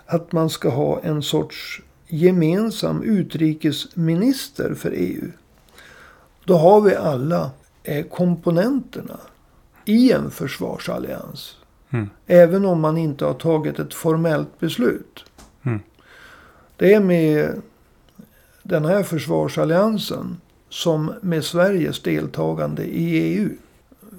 att 0.05 0.31
man 0.31 0.49
ska 0.49 0.69
ha 0.69 0.99
en 0.99 1.21
sorts 1.21 1.81
gemensam 2.07 3.03
utrikesminister 3.03 4.73
för 4.73 4.91
EU. 4.91 5.31
Då 6.45 6.57
har 6.57 6.81
vi 6.81 6.95
alla 6.95 7.51
eh, 7.83 8.05
komponenterna 8.05 9.19
i 9.85 10.11
en 10.11 10.31
försvarsallians. 10.31 11.55
Mm. 11.95 12.09
Även 12.27 12.65
om 12.65 12.81
man 12.81 12.97
inte 12.97 13.25
har 13.25 13.33
tagit 13.33 13.79
ett 13.79 13.93
formellt 13.93 14.59
beslut. 14.59 15.25
Mm. 15.63 15.79
Det 16.77 16.93
är 16.93 16.99
med 16.99 17.61
den 18.63 18.85
här 18.85 19.03
försvarsalliansen 19.03 20.37
som 20.69 21.13
med 21.21 21.43
Sveriges 21.43 22.01
deltagande 22.01 22.83
i 22.83 23.17
EU. 23.17 23.49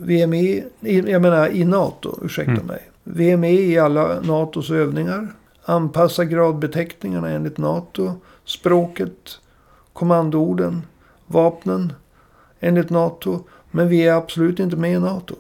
Vi 0.00 0.23
är 0.23 0.26
med, 0.26 0.64
i, 0.80 1.11
jag 1.11 1.23
menar 1.23 1.49
i 1.49 1.64
NATO, 1.64 2.18
ursäkta 2.23 2.52
Mm. 2.52 2.66
mig. 2.66 2.90
Vi 3.04 3.30
är 3.30 3.37
med 3.37 3.54
i 3.54 3.78
alla 3.78 4.21
NATOs 4.21 4.71
övningar. 4.71 5.28
Anpassa 5.64 6.25
gradbeteckningarna 6.25 7.30
enligt 7.30 7.59
NATO. 7.59 8.12
Språket, 8.45 9.38
kommandoorden, 9.92 10.83
vapnen 11.26 11.92
enligt 12.61 12.90
NATO. 12.90 13.40
Men 13.71 13.88
vi 13.88 14.06
är 14.06 14.12
absolut 14.12 14.61
inte 14.61 14.76
med 14.76 14.92
i 14.92 14.99
NATO. 14.99 15.35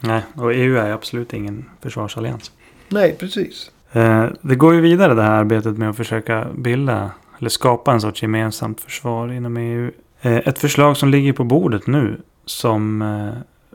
Nej, 0.00 0.22
och 0.34 0.54
EU 0.54 0.76
är 0.76 0.90
absolut 0.90 1.32
ingen 1.32 1.64
försvarsallians. 1.80 2.52
Nej, 2.88 3.16
precis. 3.18 3.70
Eh, 3.92 4.26
det 4.40 4.54
går 4.54 4.74
ju 4.74 4.80
vidare 4.80 5.14
det 5.14 5.22
här 5.22 5.30
arbetet 5.30 5.78
med 5.78 5.90
att 5.90 5.96
försöka 5.96 6.46
bilda 6.54 7.10
eller 7.38 7.50
skapa 7.50 7.92
en 7.92 8.00
sorts 8.00 8.22
gemensamt 8.22 8.80
försvar 8.80 9.32
inom 9.32 9.56
EU. 9.56 9.90
Eh, 10.20 10.36
ett 10.36 10.58
förslag 10.58 10.96
som 10.96 11.08
ligger 11.08 11.32
på 11.32 11.44
bordet 11.44 11.86
nu 11.86 12.20
som 12.44 13.02
eh, 13.02 13.32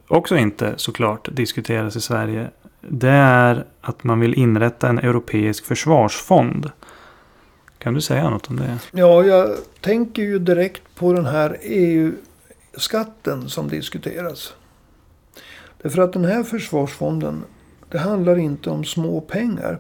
också 0.08 0.38
inte 0.38 0.74
såklart 0.78 1.30
diskuteras 1.32 1.96
i 1.96 2.02
Sverige. 2.02 2.50
Det 2.82 3.10
är 3.10 3.66
att 3.82 4.04
man 4.04 4.20
vill 4.20 4.34
inrätta 4.34 4.90
en 4.90 5.00
europeisk 5.00 5.66
försvarsfond. 5.66 6.72
Kan 7.78 7.94
du 7.94 8.02
säga 8.02 8.30
något 8.30 8.50
om 8.50 8.56
det? 8.56 8.80
Ja, 8.92 9.24
jag 9.24 9.58
tänker 9.82 10.22
ju 10.22 10.40
direkt 10.40 10.96
på 10.96 11.14
den 11.14 11.26
här 11.26 11.58
EU-skatten 11.62 13.50
som 13.50 13.68
diskuteras. 13.68 14.54
Därför 15.84 16.02
att 16.02 16.14
den 16.14 16.26
här 16.26 16.44
försvarsfonden, 16.44 17.44
det 17.90 17.98
handlar 17.98 18.40
inte 18.40 18.70
om 18.70 18.84
små 18.84 19.22
pengar. 19.22 19.80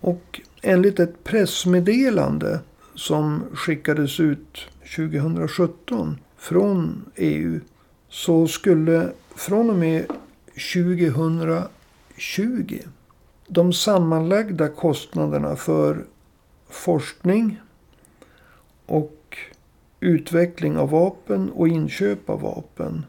Och 0.00 0.40
enligt 0.62 1.00
ett 1.00 1.24
pressmeddelande 1.24 2.60
som 2.94 3.42
skickades 3.54 4.20
ut 4.20 4.66
2017 4.96 6.18
från 6.36 7.04
EU. 7.16 7.60
Så 8.08 8.46
skulle 8.46 9.12
från 9.36 9.70
och 9.70 9.76
med 9.76 10.06
2020 10.74 12.78
de 13.46 13.72
sammanlagda 13.72 14.68
kostnaderna 14.68 15.56
för 15.56 16.04
forskning 16.68 17.60
och 18.86 19.38
utveckling 20.00 20.76
av 20.76 20.90
vapen 20.90 21.50
och 21.50 21.68
inköp 21.68 22.30
av 22.30 22.40
vapen 22.40 23.06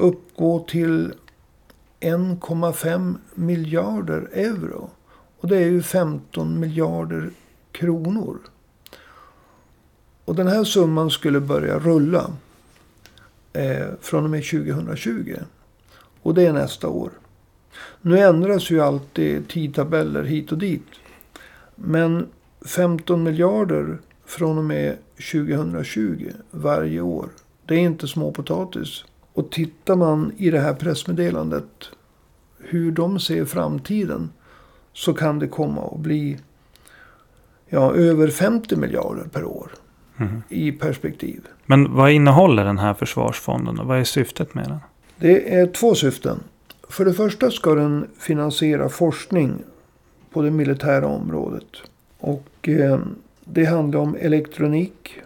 uppgå 0.00 0.64
till 0.68 1.12
1,5 2.00 3.14
miljarder 3.34 4.28
euro. 4.32 4.90
Och 5.40 5.48
det 5.48 5.56
är 5.56 5.66
ju 5.66 5.82
15 5.82 6.60
miljarder 6.60 7.30
kronor. 7.72 8.38
Och 10.24 10.34
den 10.34 10.46
här 10.46 10.64
summan 10.64 11.10
skulle 11.10 11.40
börja 11.40 11.78
rulla 11.78 12.30
eh, 13.52 13.86
från 14.00 14.24
och 14.24 14.30
med 14.30 14.44
2020. 14.44 15.36
Och 16.22 16.34
det 16.34 16.46
är 16.46 16.52
nästa 16.52 16.88
år. 16.88 17.10
Nu 18.00 18.18
ändras 18.18 18.70
ju 18.70 18.80
alltid 18.80 19.48
tidtabeller 19.48 20.22
hit 20.22 20.52
och 20.52 20.58
dit. 20.58 20.86
Men 21.74 22.26
15 22.66 23.22
miljarder 23.22 23.98
från 24.24 24.58
och 24.58 24.64
med 24.64 24.96
2020 25.32 26.32
varje 26.50 27.00
år. 27.00 27.28
Det 27.66 27.74
är 27.74 27.78
inte 27.78 28.08
småpotatis. 28.08 29.04
Och 29.34 29.50
tittar 29.50 29.96
man 29.96 30.32
i 30.36 30.50
det 30.50 30.60
här 30.60 30.74
pressmeddelandet 30.74 31.88
hur 32.58 32.92
de 32.92 33.20
ser 33.20 33.44
framtiden 33.44 34.30
så 34.92 35.14
kan 35.14 35.38
det 35.38 35.48
komma 35.48 35.82
att 35.94 36.00
bli 36.00 36.38
ja, 37.68 37.94
över 37.94 38.28
50 38.28 38.76
miljarder 38.76 39.24
per 39.32 39.44
år 39.44 39.70
Mhm. 40.16 40.42
i 40.48 40.72
perspektiv. 40.72 41.40
Men 41.66 41.94
vad 41.94 42.10
innehåller 42.10 42.64
den 42.64 42.78
här 42.78 42.94
försvarsfonden? 42.94 43.78
Och 43.78 43.86
vad 43.86 43.98
är 43.98 44.04
syftet 44.04 44.54
med 44.54 44.64
den? 44.68 44.78
Det 45.16 45.54
är 45.54 45.66
två 45.66 45.94
syften. 45.94 46.40
För 46.88 47.04
det 47.04 47.12
första 47.12 47.50
ska 47.50 47.74
den 47.74 48.06
finansiera 48.18 48.88
forskning 48.88 49.52
på 50.32 50.42
det 50.42 50.50
militära 50.50 51.06
området. 51.06 51.66
Och 52.18 52.68
eh, 52.68 52.98
det 53.44 53.64
handlar 53.64 54.00
om 54.00 54.16
elektronik, 54.20 55.18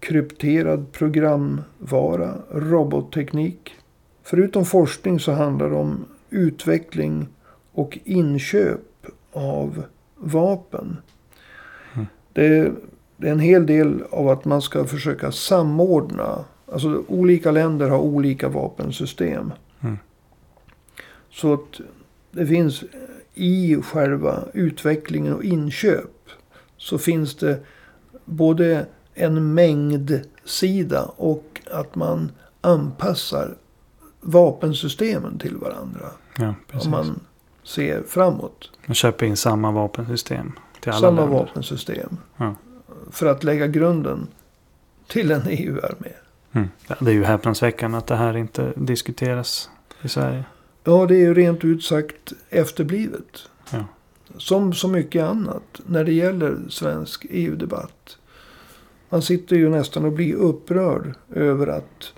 krypterad 0.00 0.92
programvara, 0.92 2.34
robotteknik. 2.50 3.74
Förutom 4.22 4.64
forskning 4.64 5.20
så 5.20 5.32
handlar 5.32 5.70
det 5.70 5.76
om 5.76 6.04
utveckling 6.30 7.28
och 7.72 7.98
inköp 8.04 9.06
av 9.32 9.82
vapen. 10.16 10.96
Mm. 11.94 12.06
Det, 12.32 12.72
det 13.16 13.28
är 13.28 13.32
en 13.32 13.40
hel 13.40 13.66
del 13.66 14.02
av 14.10 14.28
att 14.28 14.44
man 14.44 14.62
ska 14.62 14.84
försöka 14.84 15.32
samordna. 15.32 16.44
Alltså 16.72 17.04
olika 17.08 17.50
länder 17.50 17.88
har 17.88 17.98
olika 17.98 18.48
vapensystem. 18.48 19.52
Mm. 19.80 19.98
Så 21.30 21.54
att 21.54 21.80
det 22.30 22.46
finns 22.46 22.84
i 23.34 23.76
själva 23.82 24.44
utvecklingen 24.54 25.34
och 25.34 25.44
inköp. 25.44 26.10
Så 26.76 26.98
finns 26.98 27.36
det 27.36 27.58
både 28.24 28.86
en 29.16 29.54
mängdsida 29.54 31.04
och 31.16 31.60
att 31.70 31.94
man 31.94 32.32
anpassar 32.60 33.56
vapensystemen 34.20 35.38
till 35.38 35.56
varandra. 35.56 36.06
Ja, 36.38 36.54
precis. 36.66 36.84
Om 36.84 36.90
man 36.90 37.20
ser 37.64 38.02
framåt. 38.08 38.70
Man 38.86 38.94
köper 38.94 39.26
in 39.26 39.36
samma 39.36 39.70
vapensystem 39.70 40.52
till 40.80 40.90
alla 40.92 41.00
Samma 41.00 41.20
länder. 41.20 41.38
vapensystem. 41.38 42.16
Ja. 42.36 42.54
För 43.10 43.26
att 43.26 43.44
lägga 43.44 43.66
grunden 43.66 44.26
till 45.06 45.30
en 45.30 45.42
EU-armé. 45.48 46.12
Mm. 46.52 46.68
Det 47.00 47.10
är 47.10 47.14
ju 47.14 47.24
häpnadsväckande 47.24 47.98
att 47.98 48.06
det 48.06 48.16
här 48.16 48.36
inte 48.36 48.72
diskuteras 48.76 49.70
i 50.02 50.08
Sverige. 50.08 50.44
Ja, 50.84 51.06
det 51.06 51.14
är 51.14 51.20
ju 51.20 51.34
rent 51.34 51.64
ut 51.64 51.84
sagt 51.84 52.32
efterblivet. 52.48 53.48
Ja. 53.70 53.84
Som 54.38 54.72
så 54.72 54.88
mycket 54.88 55.24
annat 55.24 55.80
när 55.86 56.04
det 56.04 56.12
gäller 56.12 56.58
svensk 56.68 57.26
EU-debatt. 57.30 58.18
Man 59.08 59.22
sitter 59.22 59.56
ju 59.56 59.68
nästan 59.68 60.04
och 60.04 60.12
blir 60.12 60.34
upprörd 60.34 61.14
över 61.34 61.66
att 61.66 62.12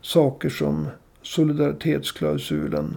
saker 0.00 0.48
som 0.48 0.86
solidaritetsklausulen, 1.22 2.96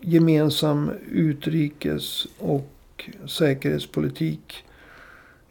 gemensam 0.00 0.90
utrikes 1.12 2.26
och 2.38 3.10
säkerhetspolitik, 3.28 4.64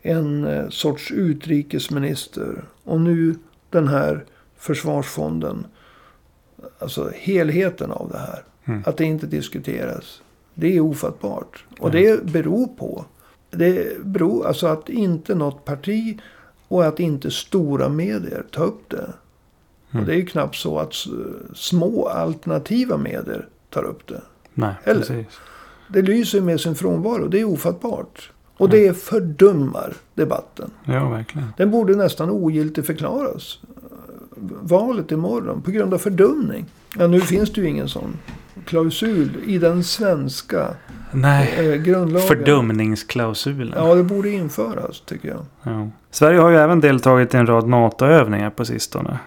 en 0.02 0.46
eh, 0.46 0.70
sorts 0.70 1.12
utrikesminister 1.12 2.64
och 2.84 3.02
nu 3.02 3.36
den 3.70 3.88
här 3.88 4.26
försvarsfonden. 4.58 5.66
Alltså 6.80 7.12
helheten 7.16 7.92
av 7.92 8.10
det 8.12 8.18
här. 8.18 8.44
Mm. 8.66 8.84
Att 8.86 8.98
det 8.98 9.06
inte 9.06 9.28
diskuteras. 9.28 10.22
Det 10.54 10.76
är 10.76 10.80
ofattbart. 10.80 11.66
Och 11.80 11.90
Ja. 11.90 11.92
det 11.94 12.26
beror 12.26 12.68
på. 12.68 13.06
Det 13.52 14.02
beror 14.06 14.48
alltså 14.48 14.68
att 14.68 14.90
inte 14.90 15.36
något 15.36 15.66
parti 15.66 16.20
och 16.68 16.86
att 16.86 17.00
inte 17.00 17.32
stora 17.32 17.90
medier 17.90 18.44
tar 18.52 18.64
upp 18.64 18.90
det. 18.90 19.14
Mm. 19.92 20.02
Och 20.02 20.06
det 20.06 20.14
är 20.14 20.18
ju 20.18 20.26
knappt 20.26 20.56
så 20.56 20.80
att 20.80 20.94
små 21.54 22.08
alternativa 22.08 22.98
medier 22.98 23.48
tar 23.70 23.84
upp 23.84 24.08
det. 24.08 24.22
Nej, 24.54 24.74
Eller? 24.84 25.00
precis. 25.00 25.40
Det 25.88 26.02
lyser 26.02 26.42
med 26.42 26.62
sin 26.62 26.76
frånvaro. 26.76 27.28
Det 27.28 27.40
är 27.40 27.46
ofattbart. 27.46 28.32
Och 28.58 28.70
det 28.70 28.98
fördummar 28.98 29.94
debatten. 30.14 30.72
Ja, 30.86 31.10
verkligen. 31.10 31.48
Den 31.58 31.72
borde 31.72 31.96
nästan 31.96 32.30
ogiltigt 32.30 32.88
förklaras. 32.88 33.60
Valet 34.62 35.12
imorgon 35.12 35.62
på 35.62 35.72
grund 35.72 35.94
av 35.94 35.98
fördumning. 35.98 36.66
Ja, 36.98 37.08
nu 37.08 37.22
finns 37.22 37.54
det 37.54 37.62
ju 37.62 37.68
ingen 37.68 37.90
sån 37.90 38.18
klausul 38.66 39.30
i 39.46 39.58
den 39.58 39.84
svenska 39.84 40.68
Nej, 41.12 41.54
eh, 41.58 41.76
grundlagen. 41.76 42.28
fördumningsklausulen. 42.28 43.74
Ja, 43.78 43.96
det 43.96 44.04
borde 44.04 44.30
införas 44.30 45.02
tycker 45.06 45.28
jag. 45.30 45.46
Ja. 45.64 45.90
Sverige 46.12 46.40
har 46.40 46.50
ju 46.50 46.58
även 46.58 46.80
deltagit 46.82 47.34
i 47.34 47.38
en 47.38 47.48
rad 47.48 47.68
NATO-övningar 47.68 48.50
på 48.50 48.66
sistone. 48.66 49.20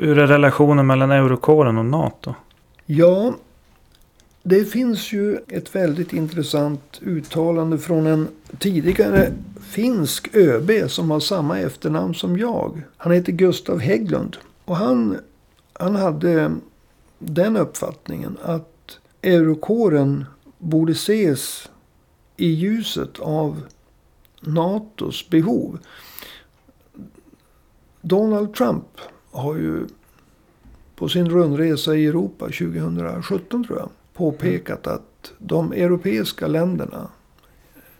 Hur 0.00 0.18
är 0.18 0.26
relationen 0.26 0.86
mellan 0.86 1.10
Eurokåren 1.10 1.78
och 1.78 1.84
NATO? 1.84 2.34
Ja, 2.86 3.34
det 4.42 4.64
finns 4.64 5.12
ju 5.12 5.38
ett 5.48 5.74
väldigt 5.74 6.12
intressant 6.12 7.00
uttalande 7.02 7.78
från 7.78 8.06
en 8.06 8.28
tidigare 8.58 9.32
finsk 9.60 10.36
ÖB 10.36 10.70
som 10.90 11.10
har 11.10 11.20
samma 11.20 11.58
efternamn 11.58 12.14
som 12.14 12.38
jag. 12.38 12.82
Han 12.96 13.12
heter 13.12 13.32
Gustav 13.32 13.78
Hägglund. 13.78 14.36
Och 14.64 14.76
han, 14.76 15.16
han 15.72 15.96
hade 15.96 16.50
den 17.18 17.56
uppfattningen 17.56 18.36
att 18.42 18.98
Eurokåren 19.22 20.24
borde 20.58 20.92
ses 20.92 21.70
i 22.36 22.46
ljuset 22.46 23.18
av 23.18 23.62
NATOs 24.40 25.28
behov. 25.30 25.78
Donald 28.00 28.54
Trump 28.54 28.84
har 29.30 29.54
ju 29.54 29.86
på 30.96 31.08
sin 31.08 31.30
rundresa 31.30 31.94
i 31.96 32.06
Europa 32.06 32.44
2017 32.44 33.64
tror 33.64 33.78
jag 33.78 33.88
påpekat 34.14 34.86
att 34.86 35.32
de 35.38 35.72
europeiska 35.72 36.46
länderna, 36.46 37.08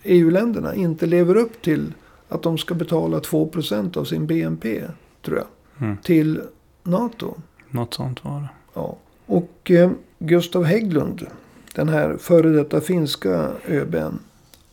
EU-länderna, 0.02 0.74
inte 0.74 1.07
lever 1.07 1.37
upp 1.37 1.62
till 1.62 1.92
att 2.28 2.42
de 2.42 2.59
ska 2.59 2.74
betala 2.74 3.18
2% 3.20 3.96
av 3.96 4.04
sin 4.04 4.26
BNP, 4.26 4.83
tror 5.22 5.37
jag, 5.37 5.46
Mm. 5.81 5.96
till 5.96 6.40
NATO. 6.83 7.35
Något 7.70 7.94
sånt 7.94 8.24
var 8.24 8.40
det. 8.40 8.48
Ja. 8.74 8.96
Och 9.29 9.71
eh, 9.71 9.91
Gustav 10.19 10.64
Hägglund, 10.64 11.27
den 11.75 11.88
här 11.88 12.17
före 12.17 12.49
detta 12.49 12.81
finska 12.81 13.51
ÖBn, 13.69 14.19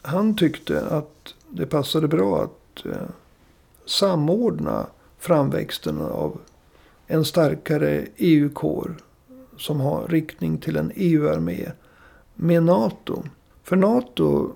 han 0.01 0.35
tyckte 0.35 0.85
att 0.85 1.33
det 1.49 1.65
passade 1.65 2.07
bra 2.07 2.43
att 2.43 2.85
eh, 2.85 3.07
samordna 3.85 4.87
framväxten 5.19 6.01
av 6.01 6.37
en 7.07 7.25
starkare 7.25 8.05
EU-kår 8.17 8.95
som 9.57 9.79
har 9.79 10.07
riktning 10.07 10.57
till 10.57 10.77
en 10.77 10.91
EU-armé 10.95 11.71
med 12.35 12.63
NATO. 12.63 13.23
För 13.63 13.75
NATO, 13.75 14.51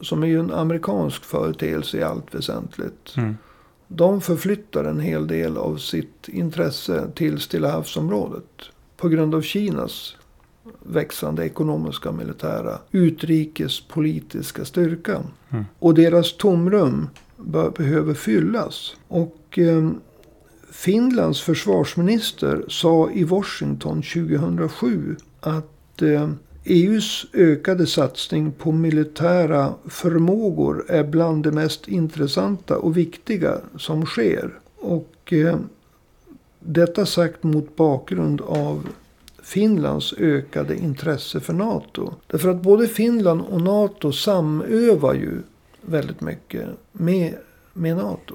som 0.00 0.22
är 0.22 0.26
ju 0.26 0.40
en 0.40 0.52
amerikansk 0.52 1.24
företeelse 1.24 1.96
i 1.98 2.02
allt 2.02 2.34
väsentligt, 2.34 3.14
Mm. 3.16 3.36
de 3.88 4.20
förflyttar 4.20 4.84
en 4.84 5.00
hel 5.00 5.26
del 5.26 5.56
av 5.56 5.76
sitt 5.76 6.28
intresse 6.28 7.10
till 7.14 7.40
Stilla 7.40 7.70
havsområdet. 7.70 8.70
På 9.04 9.08
grund 9.08 9.34
av 9.34 9.42
Kinas 9.42 10.16
växande 10.82 11.44
ekonomiska, 11.44 12.12
militära, 12.12 12.78
utrikespolitiska 12.90 14.64
styrka. 14.64 15.22
Mm. 15.50 15.64
Och 15.78 15.94
deras 15.94 16.36
tomrum 16.36 17.08
behöver 17.76 18.14
fyllas. 18.14 18.96
Och 19.08 19.58
eh, 19.58 19.90
Finlands 20.70 21.40
försvarsminister 21.40 22.64
sa 22.68 23.10
i 23.10 23.24
Washington 23.24 24.02
2007 24.02 25.16
att 25.40 26.02
eh, 26.02 26.30
EUs 26.64 27.26
ökade 27.32 27.86
satsning 27.86 28.52
på 28.52 28.72
militära 28.72 29.74
förmågor 29.84 30.84
är 30.88 31.04
bland 31.04 31.42
det 31.44 31.52
mest 31.52 31.88
intressanta 31.88 32.78
och 32.78 32.96
viktiga 32.96 33.58
som 33.76 34.06
sker. 34.06 34.50
Och 34.76 35.32
eh, 35.32 35.56
detta 36.64 37.06
sagt 37.06 37.42
mot 37.42 37.76
bakgrund 37.76 38.40
av 38.40 38.88
Finlands 39.42 40.14
ökade 40.18 40.76
intresse 40.76 41.40
för 41.40 41.52
NATO. 41.52 42.14
Därför 42.26 42.48
att 42.48 42.62
både 42.62 42.88
Finland 42.88 43.40
och 43.40 43.60
NATO 43.60 44.12
samövar 44.12 45.14
ju 45.14 45.42
väldigt 45.80 46.20
mycket 46.20 46.68
med, 46.92 47.34
med 47.72 47.96
NATO. 47.96 48.34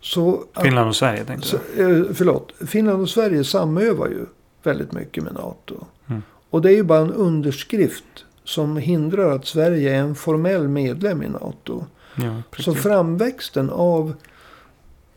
Så 0.00 0.44
Finland 0.62 0.88
och 0.88 0.96
Sverige 0.96 1.24
tänkte 1.24 1.60
jag. 1.76 1.90
Eh, 1.90 2.04
förlåt. 2.14 2.52
Finland 2.66 3.02
och 3.02 3.08
Sverige 3.08 3.44
samövar 3.44 4.08
ju 4.08 4.26
väldigt 4.62 4.92
mycket 4.92 5.24
med 5.24 5.34
NATO. 5.34 5.84
Mm. 6.06 6.22
Och 6.50 6.62
det 6.62 6.72
är 6.72 6.76
ju 6.76 6.82
bara 6.82 7.00
en 7.00 7.12
underskrift 7.12 8.24
som 8.44 8.76
hindrar 8.76 9.30
att 9.30 9.46
Sverige 9.46 9.94
är 9.94 10.00
en 10.00 10.14
formell 10.14 10.68
medlem 10.68 11.22
i 11.22 11.28
NATO. 11.28 11.84
Ja, 12.14 12.42
så 12.58 12.74
framväxten 12.74 13.70
av 13.70 14.14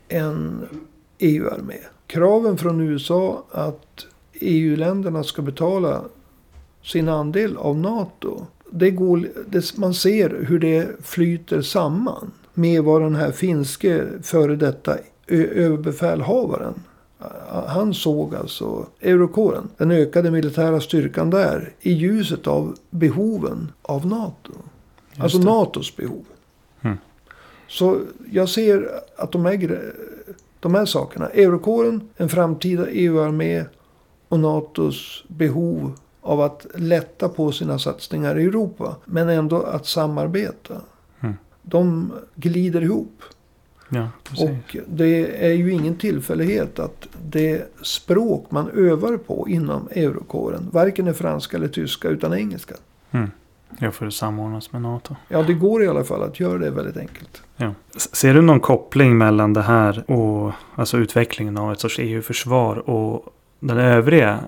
en 0.08 0.68
EU-armé. 1.20 1.78
Kraven 2.12 2.58
från 2.58 2.82
USA 2.82 3.44
att 3.52 4.06
EU-länderna 4.34 5.24
ska 5.24 5.42
betala 5.42 6.02
sin 6.84 7.10
andel 7.10 7.58
av 7.58 7.78
NATO. 7.78 8.46
Det 8.70 8.92
går, 8.92 9.28
det, 9.48 9.78
man 9.78 9.94
ser 9.94 10.46
hur 10.48 10.60
det 10.60 10.88
flyter 11.04 11.62
samman 11.62 12.32
med 12.54 12.84
vad 12.84 13.02
den 13.02 13.16
här 13.16 13.32
finske 13.32 14.08
före 14.22 14.56
detta 14.56 14.98
överbefälhavaren 15.28 16.74
han 17.68 17.94
såg 17.94 18.36
alltså 18.36 18.86
eurokåren, 19.00 19.70
den 19.78 19.92
ökade 19.92 20.32
militära 20.32 20.80
styrkan 20.80 21.30
där, 21.30 21.74
i 21.82 21.94
ljuset 21.94 22.48
av 22.48 22.78
behoven 22.90 23.72
av 23.82 24.06
NATO. 24.06 24.52
Just 25.10 25.22
alltså 25.22 25.38
det. 25.38 25.46
NATOs 25.46 25.96
behov. 25.96 26.26
Mm. 26.82 26.98
Så 27.68 28.00
jag 28.32 28.50
ser 28.50 28.90
att 29.16 29.32
de 29.32 29.46
här, 29.46 29.94
de 30.62 30.76
här 30.76 30.86
sakerna, 30.86 31.30
eurokåren, 31.30 32.10
en 32.18 32.30
framtida 32.30 32.88
EU-armé 32.90 33.66
och 34.28 34.40
NATOs 34.40 35.24
behov 35.28 35.96
av 36.22 36.42
att 36.42 36.66
lätta 36.76 37.30
på 37.30 37.52
sina 37.52 37.80
satsningar 37.80 38.40
i 38.40 38.44
Europa. 38.44 38.96
Men 39.06 39.30
ändå 39.30 39.62
att 39.62 39.86
samarbeta. 39.86 40.74
Mm. 41.20 41.36
De 41.62 42.12
glider 42.36 42.82
ihop. 42.82 43.22
Ja, 43.90 44.10
och 44.38 44.78
det 44.88 45.46
är 45.46 45.54
ju 45.54 45.72
ingen 45.72 45.96
tillfällighet 45.96 46.80
att 46.80 47.08
det 47.26 47.72
språk 47.82 48.52
man 48.52 48.70
övar 48.70 49.18
på 49.18 49.50
inom 49.50 49.88
eurokåren 49.92 50.68
varken 50.72 51.08
är 51.08 51.14
franska 51.14 51.58
eller 51.58 51.68
tyska 51.68 52.10
utan 52.10 52.34
engelska. 52.34 52.76
Mm. 53.12 53.30
Ja, 53.80 53.92
för 53.92 54.08
att 54.08 54.14
samordnas 54.14 54.72
med 54.72 54.82
NATO. 54.82 55.16
Ja, 55.28 55.44
det 55.44 55.54
går 55.54 55.84
i 55.84 55.88
alla 55.88 56.04
fall 56.04 56.24
att 56.24 56.40
göra 56.40 56.58
det 56.58 56.72
väldigt 56.72 56.98
enkelt. 56.98 57.44
Ja. 57.58 57.74
Ser 57.96 58.34
du 58.34 58.42
någon 58.42 58.60
koppling 58.60 59.18
mellan 59.18 59.54
det 59.54 59.62
här 59.62 60.12
och 60.12 60.52
alltså 60.76 60.98
utvecklingen 60.98 61.58
av 61.58 61.72
ett 61.72 61.80
sorts 61.80 62.00
EU-försvar 62.00 62.90
och 62.90 63.26
den 63.60 63.78
övriga 63.78 64.40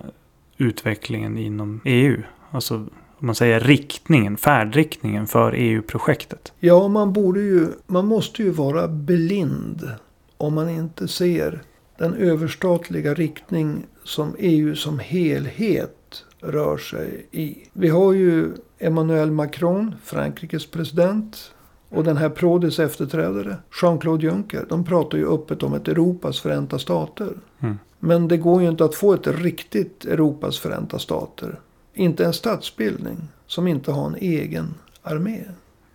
utvecklingen 0.58 1.38
inom 1.38 1.82
EU? 1.86 2.22
Alltså 2.52 2.76
om 3.24 3.28
man 3.28 3.36
säger 3.36 3.60
riktningen, 3.60 4.38
färdriktningen 4.38 5.28
för 5.28 5.54
EU-projektet? 5.54 6.54
Ja, 6.60 6.88
man 6.88 7.14
borde 7.14 7.42
ju, 7.42 7.68
man 7.88 8.06
måste 8.06 8.44
ju 8.44 8.50
vara 8.50 8.88
blind 8.88 9.92
om 10.38 10.54
man 10.54 10.70
inte 10.70 11.08
ser 11.08 11.62
den 11.98 12.14
överstatliga 12.14 13.14
riktning 13.14 13.86
som 14.04 14.36
EU 14.40 14.76
som 14.76 15.00
helhet 15.00 16.24
rör 16.40 16.78
sig 16.78 17.28
i. 17.32 17.58
Vi 17.74 17.90
har 17.90 18.14
ju 18.14 18.52
Emmanuel 18.84 19.32
Macron, 19.32 19.96
Frankrikes 20.04 20.66
president. 20.66 21.52
Och 21.90 22.04
den 22.04 22.18
här 22.18 22.30
Prodis 22.30 22.80
efterträdare, 22.80 23.58
Jean-Claude 23.82 24.26
Juncker. 24.26 24.66
De 24.70 24.86
pratar 24.86 25.18
ju 25.18 25.28
öppet 25.28 25.64
om 25.64 25.74
ett 25.74 25.88
Europas 25.88 26.40
förenta 26.40 26.80
stater. 26.80 27.34
Mm. 27.60 27.80
Men 28.00 28.28
det 28.28 28.38
går 28.38 28.62
ju 28.62 28.70
inte 28.70 28.86
att 28.86 28.96
få 28.96 29.14
ett 29.14 29.28
riktigt 29.28 30.06
Europas 30.06 30.60
förenta 30.60 31.00
stater 31.00 31.60
inte 31.94 32.26
en 32.26 32.34
statsbildning 32.34 33.18
som 33.48 33.68
inte 33.68 33.92
har 33.92 34.08
en 34.08 34.16
egen 34.16 34.74
armé. 35.02 35.40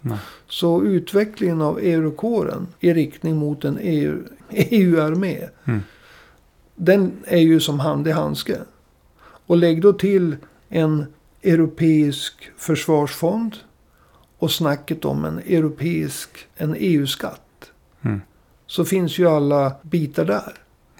Nej. 0.00 0.18
Så 0.48 0.82
utvecklingen 0.82 1.60
av 1.60 1.78
eurokåren 1.78 2.66
i 2.80 2.92
riktning 2.92 3.36
mot 3.36 3.64
en 3.64 3.78
EU, 3.80 4.22
EU-armé. 4.50 5.48
Mm. 5.64 5.80
Den 6.74 7.12
är 7.24 7.40
ju 7.40 7.60
som 7.60 7.80
hand 7.80 8.08
i 8.08 8.10
handske. 8.10 8.58
Och 9.20 9.56
lägg 9.56 9.82
då 9.82 9.92
till 9.92 10.36
en 10.68 11.06
europeisk 11.42 12.50
försvarsfond. 12.56 13.56
Och 14.38 14.50
snacket 14.50 15.04
om 15.04 15.24
en 15.24 15.38
europeisk, 15.38 16.30
en 16.56 16.74
EU-skatt. 16.78 17.70
Mm. 18.02 18.20
Så 18.66 18.84
finns 18.84 19.18
ju 19.18 19.28
alla 19.28 19.72
bitar 19.82 20.24
där. 20.24 20.52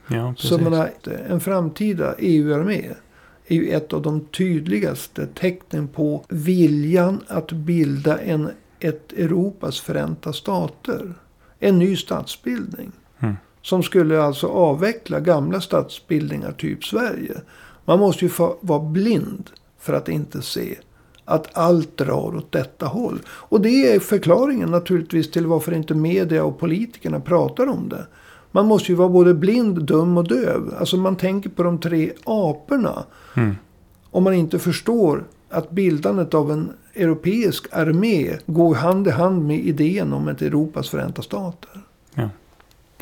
Ja, 0.09 0.35
så 0.37 0.59
menar, 0.59 0.91
en 1.29 1.41
framtida 1.41 2.15
EU-armé 2.19 2.91
är 3.47 3.55
ju 3.57 3.69
ett 3.71 3.93
av 3.93 4.03
de 4.03 4.21
tydligaste 4.21 5.27
tecknen 5.27 5.89
på 5.89 6.25
viljan 6.29 7.21
att 7.27 7.53
bilda 7.53 8.19
en, 8.19 8.51
ett 8.81 9.13
Europas 9.13 9.81
förenta 9.81 10.33
stater. 10.33 11.15
En 11.59 11.79
ny 11.79 11.97
statsbildning. 11.97 12.93
Mm. 13.19 13.37
Som 13.63 13.83
skulle 13.83 14.23
alltså 14.23 14.47
avveckla 14.47 15.21
gamla 15.21 15.61
statsbildningar 15.61 16.53
typ 16.53 16.85
Sverige. 16.85 17.41
Man 17.85 17.99
måste 17.99 18.25
ju 18.25 18.31
vara 18.61 18.81
blind 18.81 19.51
för 19.89 19.95
att 19.95 20.09
inte 20.09 20.43
se 20.43 20.77
att 21.25 21.59
allt 21.59 21.97
drar 21.97 22.37
åt 22.37 22.53
detta 22.53 22.87
håll. 22.87 23.21
Och 23.29 23.61
det 23.61 23.93
är 23.93 24.01
förklaringen 24.01 24.71
naturligtvis 24.71 25.31
till 25.31 25.47
varför 25.47 25.73
inte 25.73 25.95
media 25.95 26.45
och 26.45 26.59
politikerna 26.59 27.21
pratar 27.21 27.67
om 27.67 27.89
det. 27.89 28.07
Man 28.51 28.67
måste 28.67 28.93
ju 28.93 28.97
vara 28.97 29.09
både 29.09 29.35
blind, 29.35 29.83
dum 29.85 30.19
och 30.19 30.29
döv. 30.29 30.75
Alltså 30.79 30.97
man 30.97 31.17
tänker 31.17 31.51
på 31.51 31.63
de 31.63 31.79
tre 31.79 32.13
aporna. 32.25 33.05
Mm. 33.37 33.57
Om 34.11 34.25
man 34.25 34.35
inte 34.35 34.59
förstår 34.59 35.25
att 35.51 35.71
bildandet 35.71 36.35
av 36.35 36.51
en 36.53 36.73
europeisk 36.95 37.67
armé 37.73 38.37
går 38.47 38.75
hand 38.75 39.07
i 39.07 39.11
hand 39.11 39.47
med 39.47 39.59
idén 39.59 40.13
om 40.13 40.29
ett 40.29 40.43
Europas 40.43 40.89
förenta 40.89 41.23
stater. 41.23 41.81
Ja. 42.15 42.29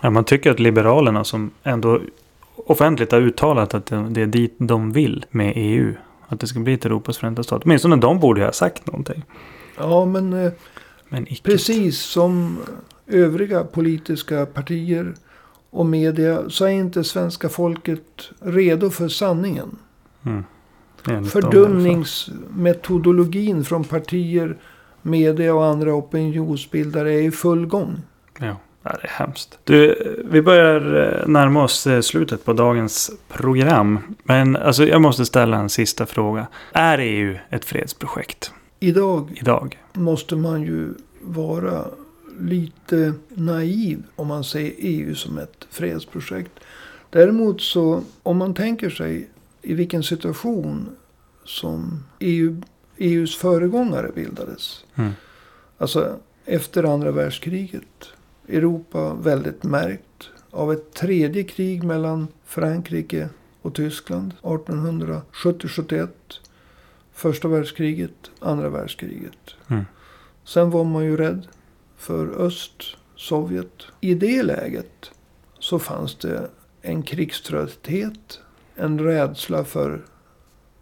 ja, 0.01 0.11
man 0.11 0.25
tycker 0.25 0.51
att 0.51 0.61
Liberalerna 0.61 1.25
som 1.25 1.51
ändå 1.63 2.01
offentligt 2.57 3.13
har 3.13 3.21
uttalat 3.21 3.75
att 3.75 3.87
det 3.87 4.23
är 4.23 4.27
dit 4.27 4.55
de 4.59 4.93
vill 4.93 5.25
med 5.31 5.53
EU. 5.57 5.95
Att 6.29 6.41
det 6.41 6.47
ska 6.47 6.61
bli 6.61 6.73
ett 6.73 6.85
Europas 6.85 7.19
förenta 7.19 7.43
stater. 7.43 7.67
Åtminstone 7.67 7.97
de 7.97 8.21
borde 8.21 8.45
ha 8.45 8.53
sagt 8.53 8.87
någonting. 8.87 9.25
Ja, 9.79 10.05
men, 10.05 10.33
eh, 10.33 10.53
men 11.09 11.27
precis 11.43 12.01
som 12.01 12.59
övriga 13.07 13.65
politiska 13.65 14.47
partier 14.47 15.15
och 15.71 15.87
media 15.87 16.51
så 16.51 16.65
är 16.65 16.71
inte 16.71 17.05
svenska 17.05 17.49
folket 17.49 18.31
redo 18.41 18.91
för 18.91 19.09
sanningen. 19.09 19.79
Mm. 20.23 20.45
Fördumningsmetodologin 21.25 23.65
från 23.65 23.85
partier, 23.85 24.57
media 25.03 25.55
och 25.55 25.65
andra 25.65 25.95
opinionsbildare 25.95 27.13
är 27.13 27.23
i 27.23 27.31
full 27.31 27.67
gång. 27.67 28.03
Ja, 28.39 28.57
det 28.93 29.09
är 29.09 29.11
hemskt. 29.11 29.59
Du, 29.65 29.97
vi 30.25 30.43
börjar 30.43 30.95
eh, 31.23 31.29
närma 31.29 31.65
oss 31.65 31.87
eh, 31.87 32.01
slutet 32.01 32.45
på 32.45 32.53
dagens 32.53 33.11
program. 33.29 33.99
Men 34.23 34.57
alltså, 34.57 34.87
jag 34.87 35.03
måste 35.03 35.27
ställa 35.27 35.57
en 35.57 35.69
sista 35.69 36.07
fråga. 36.07 36.47
Är 36.73 36.99
EU 36.99 37.37
ett 37.51 37.65
fredsprojekt? 37.65 38.53
Idag, 38.81 39.39
Idag. 39.41 39.79
måste 39.93 40.37
man 40.37 40.63
ju 40.63 40.95
vara 41.21 41.85
lite 42.41 43.13
naiv 43.29 44.03
om 44.17 44.27
man 44.27 44.45
säger 44.45 44.73
EU 44.79 45.15
som 45.15 45.39
ett 45.39 45.67
fredsprojekt. 45.71 46.53
Däremot 47.11 47.61
så 47.61 48.03
om 48.23 48.37
man 48.37 48.55
tänker 48.55 48.91
sig 48.91 49.29
i 49.63 49.75
vilken 49.75 50.03
situation 50.03 50.89
som 51.45 52.05
EU, 52.19 52.63
EUs 52.97 53.37
föregångare 53.37 54.11
bildades. 54.15 54.85
Mm. 54.95 55.11
Alltså 55.79 56.17
efter 56.45 56.85
andra 56.85 57.11
världskriget. 57.11 58.13
Europa 58.49 59.15
väldigt 59.15 59.65
märkt 59.65 60.31
av 60.51 60.73
ett 60.73 60.95
tredje 60.95 61.43
krig 61.43 61.85
mellan 61.85 62.29
Frankrike 62.45 63.29
och 63.63 63.75
Tyskland 63.75 64.35
1870-71. 64.43 66.09
Första 67.13 67.49
världskriget, 67.49 68.31
andra 68.41 68.69
världskriget. 68.69 69.55
Mm. 69.69 69.85
Sen 70.45 70.71
var 70.71 70.85
man 70.85 71.05
ju 71.05 71.17
rädd 71.17 71.47
för 71.97 72.47
öst, 72.47 72.83
Sovjet. 73.17 73.83
I 74.01 74.15
det 74.15 74.43
läget 74.43 75.11
så 75.59 75.79
fanns 75.79 76.15
det 76.15 76.51
en 76.83 77.03
krigströtthet. 77.03 78.41
En 78.75 79.01
rädsla 79.01 79.65
för 79.65 80.05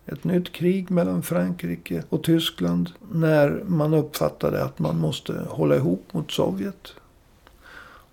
ett 0.07 0.24
nytt 0.24 0.53
krig 0.53 0.90
mellan 0.90 1.22
Frankrike 1.22 2.03
och 2.09 2.22
Tyskland. 2.24 2.90
När 3.12 3.62
man 3.66 3.94
uppfattade 3.94 4.64
att 4.64 4.79
man 4.79 4.98
måste 4.98 5.33
hålla 5.48 5.77
ihop 5.77 6.12
mot 6.12 6.31
Sovjet. 6.31 6.94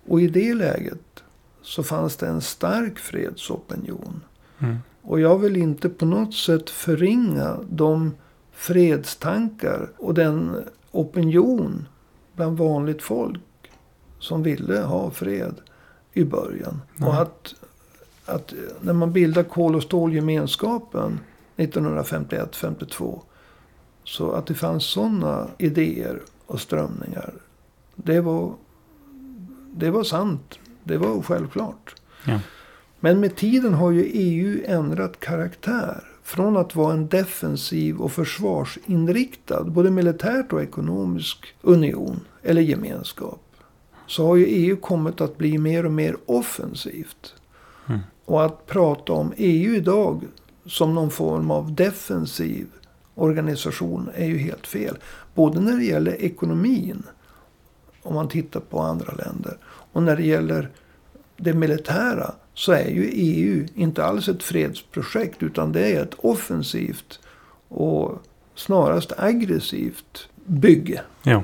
Och 0.06 0.20
i 0.20 0.28
det 0.28 0.54
läget 0.54 1.22
så 1.62 1.82
fanns 1.82 2.16
det 2.16 2.26
en 2.26 2.40
stark 2.40 2.98
fredsopinion. 2.98 4.20
Mm. 4.58 4.76
Och 5.02 5.20
jag 5.20 5.38
vill 5.38 5.56
inte 5.56 5.88
på 5.88 6.06
något 6.06 6.34
sätt 6.34 6.70
förringa 6.70 7.58
de 7.70 8.14
fredstankar 8.52 9.90
och 9.98 10.14
den 10.14 10.64
opinion 10.90 11.88
bland 12.34 12.58
vanligt 12.58 13.02
folk 13.02 13.40
som 14.18 14.42
ville 14.42 14.80
ha 14.80 15.10
fred 15.10 15.54
i 16.12 16.24
början. 16.24 16.80
Nej. 16.96 17.08
Och 17.08 17.22
att, 17.22 17.54
att 18.26 18.54
när 18.80 18.92
man 18.92 19.12
bildade 19.12 19.48
kol 19.48 19.74
och 19.74 19.82
stålgemenskapen 19.82 21.20
1951-52. 21.56 23.20
Så 24.04 24.32
att 24.32 24.46
det 24.46 24.54
fanns 24.54 24.84
sådana 24.84 25.48
idéer 25.58 26.22
och 26.46 26.60
strömningar. 26.60 27.34
Det 27.94 28.20
var, 28.20 28.54
det 29.72 29.90
var 29.90 30.04
sant. 30.04 30.58
Det 30.84 30.96
var 30.96 31.22
självklart. 31.22 31.94
Ja. 32.26 32.40
Men 33.00 33.20
med 33.20 33.36
tiden 33.36 33.74
har 33.74 33.90
ju 33.90 34.02
EU 34.04 34.60
ändrat 34.66 35.20
karaktär. 35.20 36.04
Från 36.22 36.56
att 36.56 36.74
vara 36.74 36.92
en 36.92 37.08
defensiv 37.08 38.00
och 38.00 38.12
försvarsinriktad, 38.12 39.64
både 39.64 39.90
militärt 39.90 40.52
och 40.52 40.62
ekonomisk 40.62 41.54
union 41.60 42.20
eller 42.42 42.62
gemenskap. 42.62 43.42
Så 44.06 44.26
har 44.26 44.36
ju 44.36 44.44
EU 44.44 44.76
kommit 44.76 45.20
att 45.20 45.38
bli 45.38 45.58
mer 45.58 45.86
och 45.86 45.92
mer 45.92 46.16
offensivt. 46.26 47.34
Mm. 47.88 48.00
Och 48.24 48.44
att 48.44 48.66
prata 48.66 49.12
om 49.12 49.32
EU 49.36 49.74
idag 49.74 50.24
som 50.66 50.94
någon 50.94 51.10
form 51.10 51.50
av 51.50 51.74
defensiv 51.74 52.66
organisation 53.14 54.10
är 54.14 54.26
ju 54.26 54.38
helt 54.38 54.66
fel. 54.66 54.96
Både 55.34 55.60
när 55.60 55.76
det 55.76 55.84
gäller 55.84 56.22
ekonomin, 56.22 57.02
om 58.02 58.14
man 58.14 58.28
tittar 58.28 58.60
på 58.60 58.80
andra 58.80 59.12
länder. 59.12 59.56
Och 59.64 60.02
när 60.02 60.16
det 60.16 60.22
gäller 60.22 60.68
det 61.36 61.52
militära 61.52 62.34
så 62.54 62.72
är 62.72 62.88
ju 62.88 63.10
EU 63.12 63.66
inte 63.74 64.04
alls 64.04 64.28
ett 64.28 64.42
fredsprojekt. 64.42 65.42
Utan 65.42 65.72
det 65.72 65.96
är 65.96 66.02
ett 66.02 66.14
offensivt 66.18 67.20
och 67.68 68.22
snarast 68.54 69.12
aggressivt 69.16 70.28
bygge. 70.44 71.02
Ja. 71.22 71.42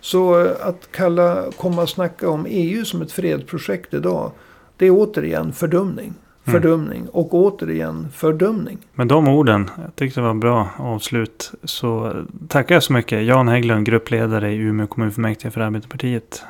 Så 0.00 0.44
eh, 0.44 0.66
att 0.66 0.92
kalla, 0.92 1.52
komma 1.56 1.82
och 1.82 1.88
snacka 1.88 2.28
om 2.30 2.46
EU 2.48 2.84
som 2.84 3.02
ett 3.02 3.12
fredsprojekt 3.12 3.94
idag. 3.94 4.32
Det 4.76 4.86
är 4.86 4.90
återigen 4.90 5.52
fördumning. 5.52 6.14
Mm. 6.44 6.62
Fördumning 6.62 7.08
och 7.08 7.34
återigen 7.34 8.08
fördumning. 8.12 8.78
Med 8.94 9.06
de 9.06 9.28
orden, 9.28 9.70
jag 9.82 9.96
tyckte 9.96 10.20
det 10.20 10.26
var 10.26 10.34
bra 10.34 10.68
avslut, 10.76 11.52
så 11.64 12.12
tackar 12.48 12.74
jag 12.74 12.82
så 12.82 12.92
mycket 12.92 13.24
Jan 13.24 13.48
Hägglund, 13.48 13.86
gruppledare 13.86 14.52
i 14.52 14.56
Umeå 14.56 14.86
kommunfullmäktige 14.86 15.50
för 15.50 15.60
Arbetarpartiet, 15.60 16.42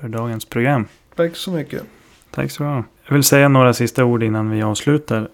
för 0.00 0.08
dagens 0.08 0.44
program. 0.44 0.86
Tack 1.16 1.36
så 1.36 1.50
mycket. 1.50 1.82
Tack 2.30 2.50
så 2.50 2.62
mycket. 2.62 2.90
Jag 3.06 3.14
vill 3.14 3.24
säga 3.24 3.48
några 3.48 3.74
sista 3.74 4.04
ord 4.04 4.22
innan 4.22 4.50
vi 4.50 4.62
avslutar. 4.62 5.28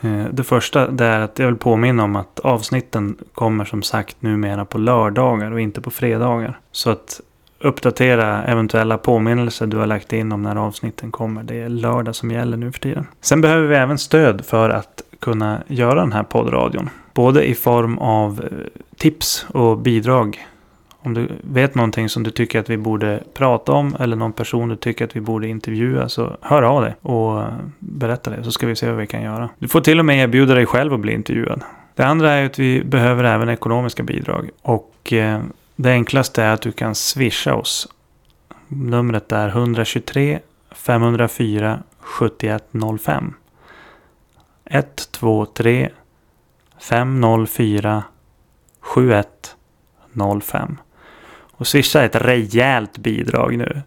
Eh, 0.00 0.24
Det 0.30 0.44
första 0.44 0.90
det 0.90 1.04
är 1.04 1.20
att 1.20 1.38
jag 1.38 1.46
vill 1.46 1.56
påminna 1.56 2.04
om 2.04 2.16
att 2.16 2.40
avsnitten 2.40 3.16
kommer 3.34 3.64
som 3.64 3.82
sagt 3.82 4.22
numera 4.22 4.64
på 4.64 4.78
lördagar 4.78 5.50
och 5.52 5.60
inte 5.60 5.80
på 5.80 5.90
fredagar. 5.90 6.60
Så 6.72 6.90
att 6.90 7.20
uppdatera 7.60 8.44
eventuella 8.44 8.98
påminnelser 8.98 9.66
du 9.66 9.76
har 9.76 9.86
lagt 9.86 10.12
in 10.12 10.32
om 10.32 10.42
när 10.42 10.56
avsnitten 10.56 11.10
kommer. 11.10 11.42
Det 11.42 11.60
är 11.60 11.68
lördag 11.68 12.14
som 12.14 12.30
gäller 12.30 12.56
nu 12.56 12.72
för 12.72 12.80
tiden. 12.80 13.06
Sen 13.20 13.40
behöver 13.40 13.66
vi 13.66 13.76
även 13.76 13.98
stöd 13.98 14.44
för 14.44 14.70
att 14.70 15.02
kunna 15.20 15.62
göra 15.66 16.00
den 16.00 16.12
här 16.12 16.22
poddradion. 16.22 16.90
Både 17.14 17.48
i 17.48 17.54
form 17.54 17.98
av 17.98 18.40
eh, 18.44 18.80
tips 18.96 19.46
och 19.48 19.78
bidrag. 19.78 20.46
Om 21.00 21.14
du 21.14 21.28
vet 21.40 21.74
någonting 21.74 22.08
som 22.08 22.22
du 22.22 22.30
tycker 22.30 22.60
att 22.60 22.70
vi 22.70 22.76
borde 22.76 23.22
prata 23.34 23.72
om 23.72 23.96
eller 24.00 24.16
någon 24.16 24.32
person 24.32 24.68
du 24.68 24.76
tycker 24.76 25.04
att 25.04 25.16
vi 25.16 25.20
borde 25.20 25.48
intervjua 25.48 26.08
så 26.08 26.36
hör 26.40 26.62
av 26.62 26.82
dig 26.82 26.94
och 27.02 27.42
berätta 27.78 28.30
det 28.30 28.44
så 28.44 28.52
ska 28.52 28.66
vi 28.66 28.76
se 28.76 28.88
vad 28.88 28.96
vi 28.96 29.06
kan 29.06 29.22
göra. 29.22 29.48
Du 29.58 29.68
får 29.68 29.80
till 29.80 29.98
och 29.98 30.04
med 30.04 30.22
erbjuda 30.22 30.54
dig 30.54 30.66
själv 30.66 30.94
att 30.94 31.00
bli 31.00 31.12
intervjuad. 31.12 31.62
Det 31.94 32.02
andra 32.02 32.32
är 32.32 32.46
att 32.46 32.58
vi 32.58 32.84
behöver 32.84 33.24
även 33.24 33.48
ekonomiska 33.48 34.02
bidrag 34.02 34.50
och 34.62 35.12
eh, 35.12 35.40
det 35.80 35.90
enklaste 35.90 36.42
är 36.42 36.52
att 36.52 36.62
du 36.62 36.72
kan 36.72 36.94
swisha 36.94 37.54
oss. 37.54 37.88
Numret 38.68 39.32
är 39.32 39.48
123 39.48 40.40
504 40.70 41.82
7105. 42.00 43.34
123 44.64 45.90
504 46.80 48.04
7105. 48.80 50.76
Och 51.30 51.66
swisha 51.66 52.00
är 52.00 52.06
ett 52.06 52.16
rejält 52.16 52.98
bidrag 52.98 53.58
nu. 53.58 53.82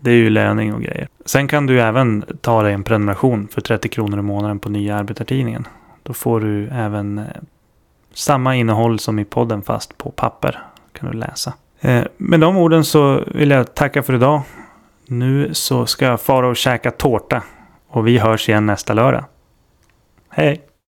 Det 0.00 0.10
är 0.10 0.14
ju 0.14 0.30
löning 0.30 0.74
och 0.74 0.82
grejer. 0.82 1.08
Sen 1.24 1.48
kan 1.48 1.66
du 1.66 1.80
även 1.80 2.24
ta 2.40 2.62
dig 2.62 2.72
en 2.72 2.84
prenumeration 2.84 3.48
för 3.48 3.60
30 3.60 3.88
kronor 3.88 4.18
i 4.18 4.22
månaden 4.22 4.58
på 4.58 4.68
nya 4.68 4.96
arbetartidningen. 4.96 5.66
Då 6.02 6.12
får 6.12 6.40
du 6.40 6.68
även 6.68 7.18
eh, 7.18 7.24
samma 8.12 8.56
innehåll 8.56 8.98
som 8.98 9.18
i 9.18 9.24
podden 9.24 9.62
fast 9.62 9.98
på 9.98 10.10
papper. 10.10 10.62
Kan 10.98 11.10
du 11.10 11.18
läsa. 11.18 11.52
Eh, 11.80 12.04
med 12.16 12.40
de 12.40 12.56
orden 12.56 12.84
så 12.84 13.24
vill 13.26 13.50
jag 13.50 13.74
tacka 13.74 14.02
för 14.02 14.14
idag. 14.14 14.42
Nu 15.06 15.54
så 15.54 15.86
ska 15.86 16.04
jag 16.04 16.20
fara 16.20 16.48
och 16.48 16.56
käka 16.56 16.90
tårta. 16.90 17.42
Och 17.88 18.06
vi 18.06 18.18
hörs 18.18 18.48
igen 18.48 18.66
nästa 18.66 18.92
lördag. 18.94 19.24
Hej! 20.30 20.67